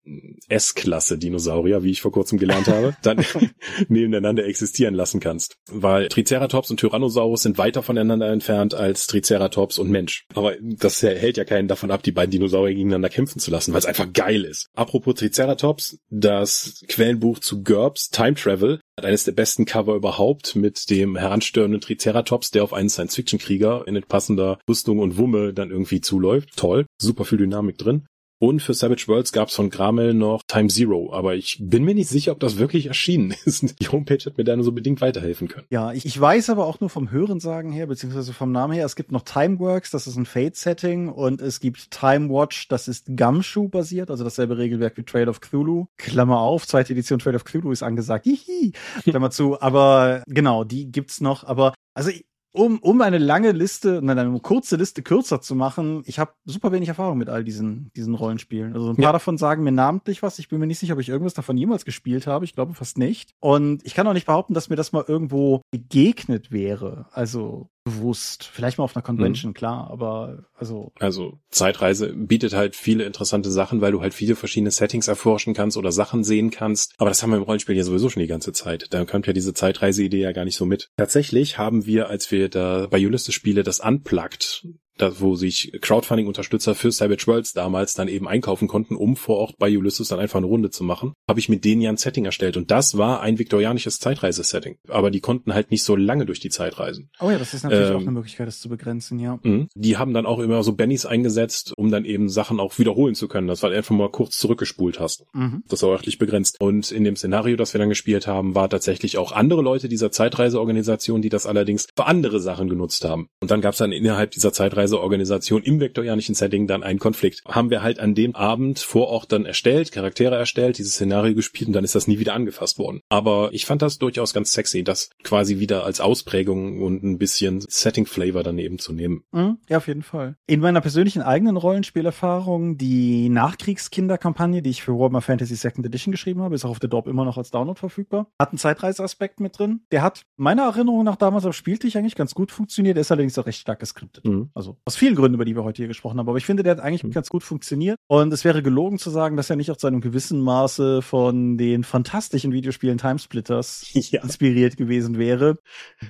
[0.48, 3.24] S-Klasse Dinosaurier, wie ich vor kurzem gelernt habe, dann
[3.88, 5.56] nebeneinander existieren lassen kannst.
[5.70, 10.26] Weil Triceratops und Tyrannosaurus sind weiter voneinander entfernt als Triceratops und Mensch.
[10.34, 13.80] Aber das hält ja keinen davon ab, die beiden Dinosaurier gegeneinander kämpfen zu lassen, weil
[13.80, 14.66] es einfach geil ist.
[14.74, 20.88] Apropos Triceratops, das Quellenbuch zu GURPS, Time Travel, hat eines der besten Cover überhaupt mit
[20.90, 26.56] dem heranstörenden Triceratops, der auf einen Science-Fiction-Krieger in passender Rüstung und Wumme dann irgendwie zuläuft.
[26.56, 28.06] Toll, super viel Dynamik drin.
[28.38, 31.94] Und für Savage Worlds gab es von Gramel noch Time Zero, aber ich bin mir
[31.94, 33.80] nicht sicher, ob das wirklich erschienen ist.
[33.80, 35.66] Die Homepage hat mir da nur so bedingt weiterhelfen können.
[35.70, 38.96] Ja, ich, ich weiß aber auch nur vom Hörensagen her, beziehungsweise vom Namen her, es
[38.96, 44.10] gibt noch Timeworks, das ist ein Fate-Setting, und es gibt Time Watch, das ist Gumshoe-basiert,
[44.10, 45.86] also dasselbe Regelwerk wie Trail of Cthulhu.
[45.96, 48.26] Klammer auf, zweite Edition Trail of Cthulhu ist angesagt.
[48.26, 48.72] Hihi.
[49.04, 49.60] Klammer zu.
[49.60, 51.44] Aber genau, die gibt's noch.
[51.44, 52.10] Aber also
[52.56, 56.72] um, um eine lange Liste, nein, eine kurze Liste kürzer zu machen, ich habe super
[56.72, 58.72] wenig Erfahrung mit all diesen, diesen Rollenspielen.
[58.72, 59.12] Also ein paar ja.
[59.12, 60.38] davon sagen mir namentlich was.
[60.38, 62.44] Ich bin mir nicht sicher, ob ich irgendwas davon jemals gespielt habe.
[62.44, 63.34] Ich glaube fast nicht.
[63.40, 67.06] Und ich kann auch nicht behaupten, dass mir das mal irgendwo begegnet wäre.
[67.12, 68.50] Also bewusst.
[68.52, 69.54] Vielleicht mal auf einer Convention, mhm.
[69.54, 70.92] klar, aber also.
[70.98, 75.76] Also Zeitreise bietet halt viele interessante Sachen, weil du halt viele verschiedene Settings erforschen kannst
[75.76, 76.94] oder Sachen sehen kannst.
[76.98, 78.88] Aber das haben wir im Rollenspiel ja sowieso schon die ganze Zeit.
[78.90, 80.90] Da kommt ja diese Zeitreise-Idee ja gar nicht so mit.
[80.96, 84.66] Tatsächlich haben wir, als wir da bei Ulysses Spiele das Unplugged
[84.98, 89.54] da, wo sich Crowdfunding-Unterstützer für Savage Worlds damals dann eben einkaufen konnten, um vor Ort
[89.58, 92.24] bei Ulysses dann einfach eine Runde zu machen, habe ich mit denen ja ein Setting
[92.24, 92.56] erstellt.
[92.56, 94.78] Und das war ein viktorianisches Zeitreisesetting.
[94.88, 97.10] Aber die konnten halt nicht so lange durch die Zeit reisen.
[97.20, 99.38] Oh ja, das ist natürlich ähm, auch eine Möglichkeit, das zu begrenzen, ja.
[99.42, 99.66] Mh.
[99.74, 103.28] Die haben dann auch immer so Bennys eingesetzt, um dann eben Sachen auch wiederholen zu
[103.28, 105.24] können, dass du halt einfach mal kurz zurückgespult hast.
[105.32, 105.62] Mhm.
[105.68, 106.56] Das war örtlich begrenzt.
[106.60, 110.10] Und in dem Szenario, das wir dann gespielt haben, war tatsächlich auch andere Leute dieser
[110.10, 113.28] Zeitreiseorganisation, die das allerdings für andere Sachen genutzt haben.
[113.40, 117.42] Und dann gab es dann innerhalb dieser Zeitreise Reiseorganisation im vektorianischen Setting dann einen Konflikt.
[117.46, 121.68] Haben wir halt an dem Abend vor Ort dann erstellt, Charaktere erstellt, dieses Szenario gespielt
[121.68, 123.00] und dann ist das nie wieder angefasst worden.
[123.08, 127.64] Aber ich fand das durchaus ganz sexy, das quasi wieder als Ausprägung und ein bisschen
[127.66, 129.24] Setting-Flavor daneben zu nehmen.
[129.32, 130.36] Mhm, ja, auf jeden Fall.
[130.46, 136.42] In meiner persönlichen eigenen Rollenspielerfahrung, die Nachkriegskinderkampagne, die ich für Warhammer Fantasy Second Edition geschrieben
[136.42, 139.58] habe, ist auch auf der Dorp immer noch als Download verfügbar, hat einen Zeitreiseaspekt mit
[139.58, 139.80] drin.
[139.90, 142.96] Der hat meiner Erinnerung nach damals am Spieltisch eigentlich ganz gut funktioniert.
[142.96, 144.24] Der ist allerdings auch recht stark geskriptet.
[144.24, 144.50] Mhm.
[144.54, 146.28] Also aus vielen Gründen, über die wir heute hier gesprochen haben.
[146.28, 147.12] Aber ich finde, der hat eigentlich mhm.
[147.12, 147.96] ganz gut funktioniert.
[148.08, 151.58] Und es wäre gelogen zu sagen, dass er nicht auch zu einem gewissen Maße von
[151.58, 154.22] den fantastischen Videospielen Timesplitters ja.
[154.22, 155.58] inspiriert gewesen wäre,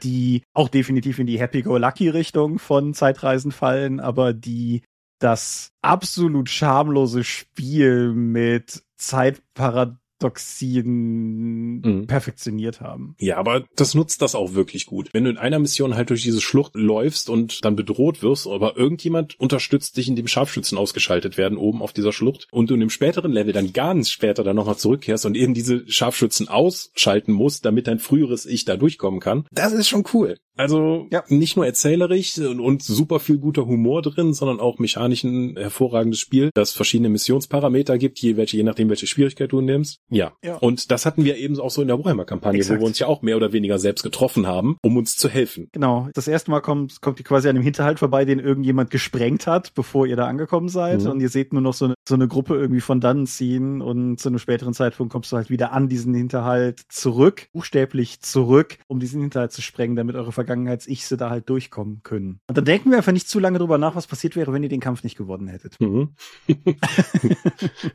[0.02, 4.82] die auch definitiv in die Happy-Go-Lucky-Richtung von Zeitreisen fallen, aber die
[5.18, 12.06] das absolut schamlose Spiel mit Zeitparadoxen Doxien mhm.
[12.06, 13.14] perfektioniert haben.
[13.18, 15.10] Ja, aber das nutzt das auch wirklich gut.
[15.12, 18.76] Wenn du in einer Mission halt durch diese Schlucht läufst und dann bedroht wirst, aber
[18.76, 22.90] irgendjemand unterstützt dich, indem Scharfschützen ausgeschaltet werden oben auf dieser Schlucht und du in dem
[22.90, 27.86] späteren Level dann ganz später dann nochmal zurückkehrst und eben diese Scharfschützen ausschalten musst, damit
[27.86, 29.46] dein früheres Ich da durchkommen kann.
[29.52, 30.36] Das ist schon cool.
[30.56, 31.22] Also ja.
[31.28, 36.18] nicht nur erzählerisch und, und super viel guter Humor drin, sondern auch mechanisch ein hervorragendes
[36.18, 39.98] Spiel, das verschiedene Missionsparameter gibt, je, welche, je nachdem, welche Schwierigkeit du nimmst.
[40.08, 40.32] Ja.
[40.42, 40.56] ja.
[40.56, 43.22] Und das hatten wir eben auch so in der Warhammer-Kampagne, wo wir uns ja auch
[43.22, 45.68] mehr oder weniger selbst getroffen haben, um uns zu helfen.
[45.72, 46.08] Genau.
[46.14, 49.74] Das erste Mal kommt, kommt ihr quasi an dem Hinterhalt vorbei, den irgendjemand gesprengt hat,
[49.74, 51.02] bevor ihr da angekommen seid.
[51.02, 51.10] Mhm.
[51.10, 54.18] Und ihr seht nur noch so eine, so eine Gruppe irgendwie von dann ziehen und
[54.18, 59.00] zu einem späteren Zeitpunkt kommst du halt wieder an diesen Hinterhalt zurück, buchstäblich zurück, um
[59.00, 62.40] diesen Hinterhalt zu sprengen, damit eure Vergangenheits-Ich da halt durchkommen können.
[62.48, 64.68] Und dann denken wir einfach nicht zu lange drüber nach, was passiert wäre, wenn ihr
[64.68, 65.80] den Kampf nicht gewonnen hättet.
[65.80, 66.14] Mhm.
[66.46, 67.14] das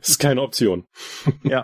[0.00, 0.84] ist keine Option.
[1.44, 1.62] ja.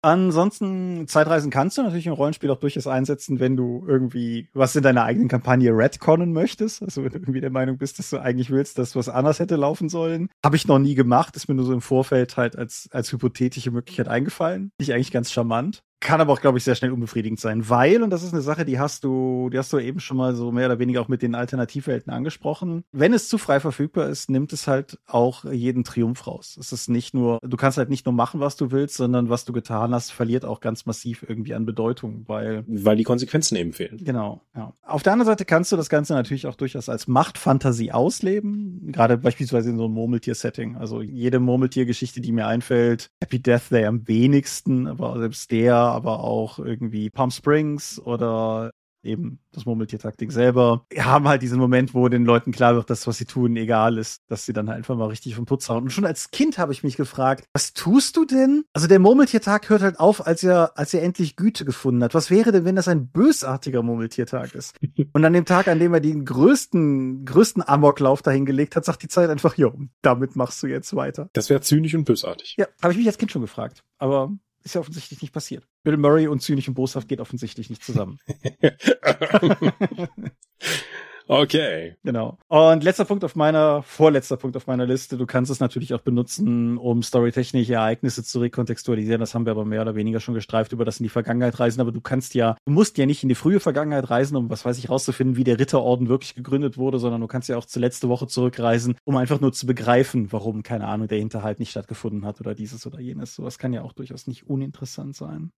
[0.00, 4.84] Ansonsten, Zeitreisen kannst du natürlich im Rollenspiel auch durchaus einsetzen, wenn du irgendwie was in
[4.84, 6.82] deiner eigenen Kampagne retconnen möchtest.
[6.82, 9.56] Also wenn du irgendwie der Meinung bist, dass du eigentlich willst, dass was anders hätte
[9.56, 10.28] laufen sollen.
[10.44, 13.72] Habe ich noch nie gemacht, ist mir nur so im Vorfeld halt als, als hypothetische
[13.72, 14.70] Möglichkeit eingefallen.
[14.76, 15.82] Finde ich eigentlich ganz charmant.
[16.00, 18.64] Kann aber auch, glaube ich, sehr schnell unbefriedigend sein, weil, und das ist eine Sache,
[18.64, 21.22] die hast du, die hast du eben schon mal so mehr oder weniger auch mit
[21.22, 22.84] den Alternativwelten angesprochen.
[22.92, 26.56] Wenn es zu frei verfügbar ist, nimmt es halt auch jeden Triumph raus.
[26.60, 29.44] Es ist nicht nur, du kannst halt nicht nur machen, was du willst, sondern was
[29.44, 32.64] du getan hast, verliert auch ganz massiv irgendwie an Bedeutung, weil.
[32.68, 33.98] Weil die Konsequenzen eben fehlen.
[34.02, 34.72] Genau, ja.
[34.86, 38.92] Auf der anderen Seite kannst du das Ganze natürlich auch durchaus als Machtfantasie ausleben.
[38.92, 40.76] Gerade beispielsweise in so einem Murmeltier-Setting.
[40.76, 46.24] Also jede Murmeltier-Geschichte, die mir einfällt, Happy Death Day am wenigsten, aber selbst der aber
[46.24, 48.70] auch irgendwie Palm Springs oder
[49.02, 53.18] eben das Murmeltier-Taktik selber, haben halt diesen Moment, wo den Leuten klar wird, dass was
[53.18, 55.84] sie tun egal ist, dass sie dann halt einfach mal richtig vom Putz hauen.
[55.84, 58.64] Und schon als Kind habe ich mich gefragt, was tust du denn?
[58.72, 62.14] Also der Murmeltiertag hört halt auf, als er, als er endlich Güte gefunden hat.
[62.14, 64.76] Was wäre denn, wenn das ein bösartiger Murmeltiertag ist?
[65.12, 69.08] Und an dem Tag, an dem er den größten, größten Amoklauf dahingelegt hat, sagt die
[69.08, 71.30] Zeit einfach, jo, damit machst du jetzt weiter.
[71.32, 72.56] Das wäre zynisch und bösartig.
[72.58, 73.84] Ja, habe ich mich als Kind schon gefragt.
[73.98, 74.32] Aber
[74.64, 75.66] ist ja offensichtlich nicht passiert.
[75.82, 78.18] Bill Murray und zynisch und boshaft geht offensichtlich nicht zusammen.
[81.30, 81.94] Okay.
[82.04, 82.38] Genau.
[82.48, 85.18] Und letzter Punkt auf meiner, vorletzter Punkt auf meiner Liste.
[85.18, 89.20] Du kannst es natürlich auch benutzen, um storytechnische Ereignisse zu rekontextualisieren.
[89.20, 91.82] Das haben wir aber mehr oder weniger schon gestreift, über das in die Vergangenheit reisen.
[91.82, 94.64] Aber du kannst ja, du musst ja nicht in die frühe Vergangenheit reisen, um was
[94.64, 97.82] weiß ich rauszufinden, wie der Ritterorden wirklich gegründet wurde, sondern du kannst ja auch zur
[97.82, 102.24] letzte Woche zurückreisen, um einfach nur zu begreifen, warum, keine Ahnung, der Hinterhalt nicht stattgefunden
[102.24, 103.34] hat oder dieses oder jenes.
[103.34, 105.50] Sowas kann ja auch durchaus nicht uninteressant sein.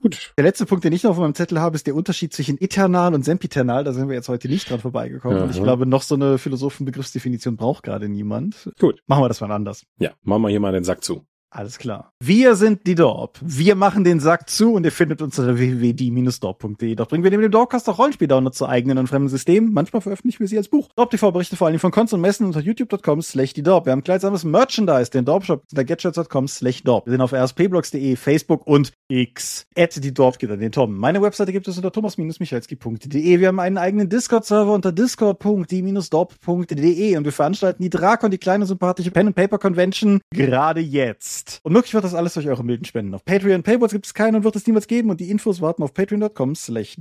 [0.00, 0.32] Gut.
[0.36, 3.14] Der letzte Punkt, den ich noch auf meinem Zettel habe, ist der Unterschied zwischen Eternal
[3.14, 3.82] und Sempiternal.
[3.82, 5.42] Da sind wir jetzt heute nicht dran vorbeigekommen.
[5.42, 8.70] Und ich glaube, noch so eine Philosophenbegriffsdefinition braucht gerade niemand.
[8.78, 9.02] Gut.
[9.06, 9.84] Machen wir das mal anders.
[9.98, 11.26] Ja, machen wir hier mal den Sack zu.
[11.50, 12.12] Alles klar.
[12.22, 13.38] Wir sind die Dorp.
[13.40, 16.94] Wir machen den Sack zu und ihr findet uns unter www.die-dorp.de.
[16.94, 19.72] Doch bringen wir neben dem Dorpcast auch Rollenspiel-Download zu eigenen und fremden Systemen.
[19.72, 20.90] Manchmal veröffentlichen wir sie als Buch.
[20.94, 23.86] Dorp TV berichtet vor allem von Cons und Messen unter youtube.com slash die Dorp.
[23.86, 27.06] Wir haben kleidsames Merchandise, den Dorpshop unter getshirts.com slash Dorp.
[27.06, 29.66] Wir sind auf rspblogs.de, Facebook und X.
[29.74, 30.98] At die Dorp geht an den Tom.
[30.98, 33.40] Meine Webseite gibt es unter thomas-michalski.de.
[33.40, 39.10] Wir haben einen eigenen Discord-Server unter discord.die-dorp.de und wir veranstalten die Drakon, die kleine sympathische
[39.10, 41.60] Pen and Paper Convention gerade jetzt jetzt.
[41.62, 43.14] Und möglich wird das alles durch eure milden Spenden.
[43.14, 45.82] Auf Patreon, Paywalls gibt es keine und wird es niemals geben und die Infos warten
[45.82, 46.96] auf patreon.com slash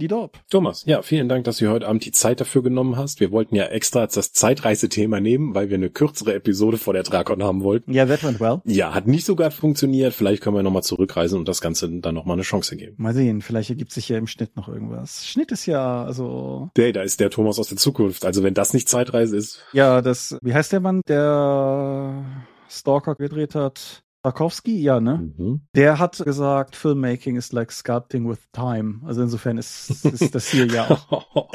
[0.50, 3.20] Thomas, ja, vielen Dank, dass du heute Abend die Zeit dafür genommen hast.
[3.20, 7.04] Wir wollten ja extra als das Zeitreisethema nehmen, weil wir eine kürzere Episode vor der
[7.04, 7.94] Drakon haben wollten.
[7.94, 8.62] Ja, that went well.
[8.66, 10.14] Ja, hat nicht so gut funktioniert.
[10.14, 12.96] Vielleicht können wir nochmal zurückreisen und das Ganze dann nochmal eine Chance geben.
[12.98, 15.26] Mal sehen, vielleicht ergibt sich ja im Schnitt noch irgendwas.
[15.26, 16.70] Schnitt ist ja, also.
[16.78, 18.26] Hey, da ist der Thomas aus der Zukunft.
[18.26, 19.64] Also wenn das nicht Zeitreise ist.
[19.74, 22.24] Ja, das, wie heißt der Mann, der
[22.70, 24.04] Stalker gedreht hat?
[24.28, 25.32] Tarkovsky, ja, ne?
[25.38, 25.62] Mhm.
[25.74, 29.00] Der hat gesagt, Filmmaking is like sculpting with time.
[29.06, 31.50] Also insofern ist, ist das hier ja auch.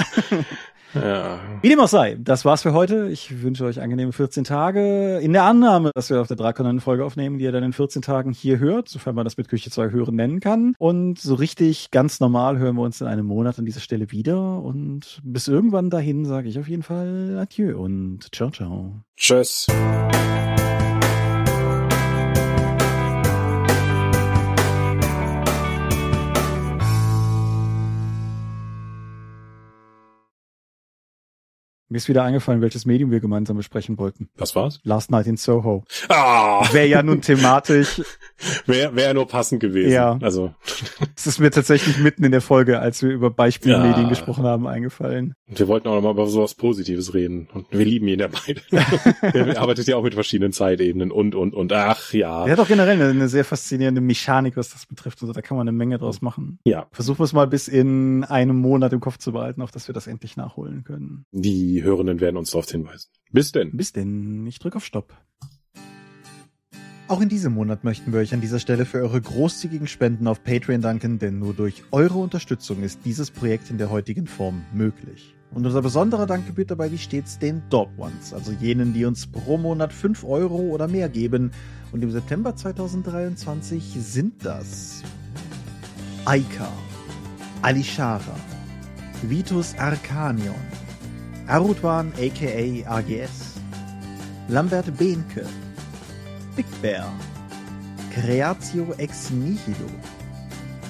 [0.95, 1.39] ja.
[1.61, 3.11] Wie dem auch sei, das war's für heute.
[3.11, 5.19] Ich wünsche euch angenehme 14 Tage.
[5.19, 7.75] In der Annahme, dass wir auf der Drakon eine Folge aufnehmen, die ihr dann in
[7.75, 10.75] 14 Tagen hier hört, sofern man das mit Küche 2 hören nennen kann.
[10.79, 14.63] Und so richtig ganz normal hören wir uns in einem Monat an dieser Stelle wieder.
[14.63, 19.03] Und bis irgendwann dahin sage ich auf jeden Fall Adieu und ciao, ciao.
[19.15, 19.67] Tschüss.
[31.93, 34.31] Mir ist wieder eingefallen, welches Medium wir gemeinsam besprechen wollten.
[34.39, 34.81] Was war's?
[34.83, 35.85] Last Night in Soho.
[36.09, 36.67] Ah!
[36.73, 38.01] Wäre ja nun thematisch.
[38.65, 39.93] Wäre wär nur passend gewesen.
[39.93, 40.17] Ja.
[40.23, 40.55] Also,
[41.15, 44.09] Es ist mir tatsächlich mitten in der Folge, als wir über Beispielmedien Ja.
[44.09, 45.35] gesprochen haben, eingefallen.
[45.49, 47.51] wir wollten auch noch mal über sowas Positives reden.
[47.53, 48.63] Und wir lieben ihn ja beide.
[49.21, 51.75] er arbeitet ja auch mit verschiedenen Zeitebenen und, und, und.
[51.75, 52.47] Ach, ja.
[52.47, 55.21] Er hat auch generell eine, eine sehr faszinierende Mechanik, was das betrifft.
[55.21, 56.59] Also da kann man eine Menge draus machen.
[56.65, 56.87] Ja.
[56.91, 59.93] Versuchen wir es mal bis in einem Monat im Kopf zu behalten, auf dass wir
[59.93, 61.27] das endlich nachholen können.
[61.33, 63.09] Die Hörenden werden uns darauf hinweisen.
[63.31, 63.77] Bis denn.
[63.77, 65.15] Bis denn, ich drücke auf Stopp.
[67.09, 70.43] Auch in diesem Monat möchten wir euch an dieser Stelle für eure großzügigen Spenden auf
[70.45, 75.35] Patreon danken, denn nur durch eure Unterstützung ist dieses Projekt in der heutigen Form möglich.
[75.51, 79.27] Und unser besonderer Dank gebührt dabei wie stets den Dog Ones, also jenen, die uns
[79.27, 81.51] pro Monat 5 Euro oder mehr geben.
[81.93, 85.03] Und im September 2023 sind das
[86.25, 86.73] Aika,
[87.61, 88.37] Alishara,
[89.29, 90.55] Vitus Arcanion,
[91.49, 93.59] Arutwan aka AGS,
[94.49, 95.45] Lambert Behnke,
[96.57, 97.07] Big Bear,
[98.13, 99.91] Creatio ex nihilo,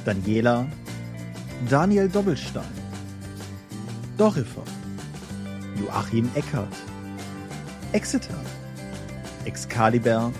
[0.04, 0.66] Daniela,
[1.70, 2.64] Daniel Doppelstein,
[4.18, 4.64] Dorifer,
[5.76, 6.76] Joachim Eckert,
[7.92, 8.38] Exeter,
[9.46, 10.34] Excalibert,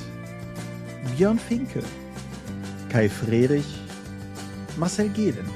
[1.17, 1.83] Björn Finke,
[2.91, 3.81] Kai Friedrich,
[4.77, 5.49] Marcel Gehlen,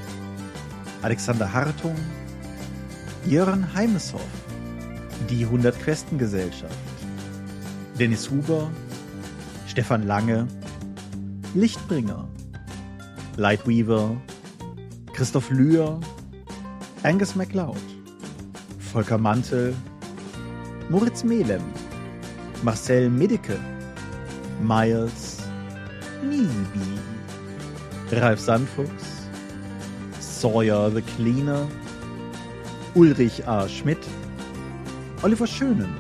[1.03, 1.97] Alexander Hartung,
[3.27, 4.46] Jörn Heimeshoff,
[5.29, 6.75] die 100 Questen Gesellschaft,
[7.99, 8.71] Dennis Huber,
[9.67, 10.47] Stefan Lange,
[11.55, 12.29] Lichtbringer,
[13.37, 14.17] Lightweaver,
[15.13, 16.01] Christoph Lühr,
[17.03, 17.77] Angus MacLeod,
[18.93, 19.75] Volker Mantel,
[20.89, 21.63] Moritz Melem,
[22.63, 23.59] Marcel Medeke,
[24.63, 25.39] Miles,
[26.23, 26.99] Nibi,
[28.13, 29.29] Ralf Sandfuchs,
[30.21, 31.67] Sawyer the Cleaner,
[32.95, 33.69] Ulrich A.
[33.69, 33.99] Schmidt,
[35.27, 35.93] Oliver Schönen,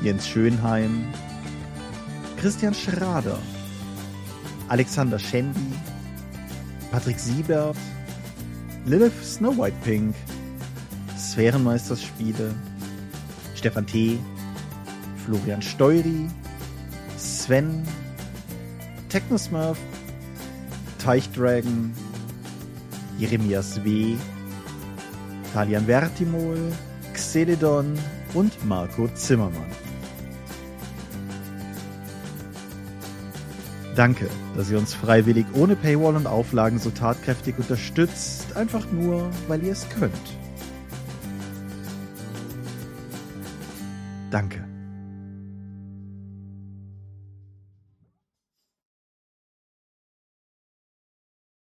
[0.00, 1.06] Jens Schönheim,
[2.36, 3.36] Christian Schrader,
[4.68, 5.72] Alexander Schendi,
[6.92, 7.76] Patrick Siebert,
[8.84, 10.14] Lilith Snow White Pink,
[11.18, 12.54] Sphärenmeisterspiele,
[13.56, 14.20] Stefan T.,
[15.24, 16.28] Florian Steury,
[17.16, 17.82] Sven,
[19.08, 19.78] Technosmurf,
[20.98, 21.92] Teichdragon,
[23.18, 24.16] Jeremias W.,
[25.52, 26.72] Talian Vertimol,
[27.16, 27.98] Xeledon
[28.34, 29.70] und Marco Zimmermann.
[33.94, 39.64] Danke, dass ihr uns freiwillig ohne Paywall und Auflagen so tatkräftig unterstützt, einfach nur, weil
[39.64, 40.12] ihr es könnt.
[44.30, 44.65] Danke.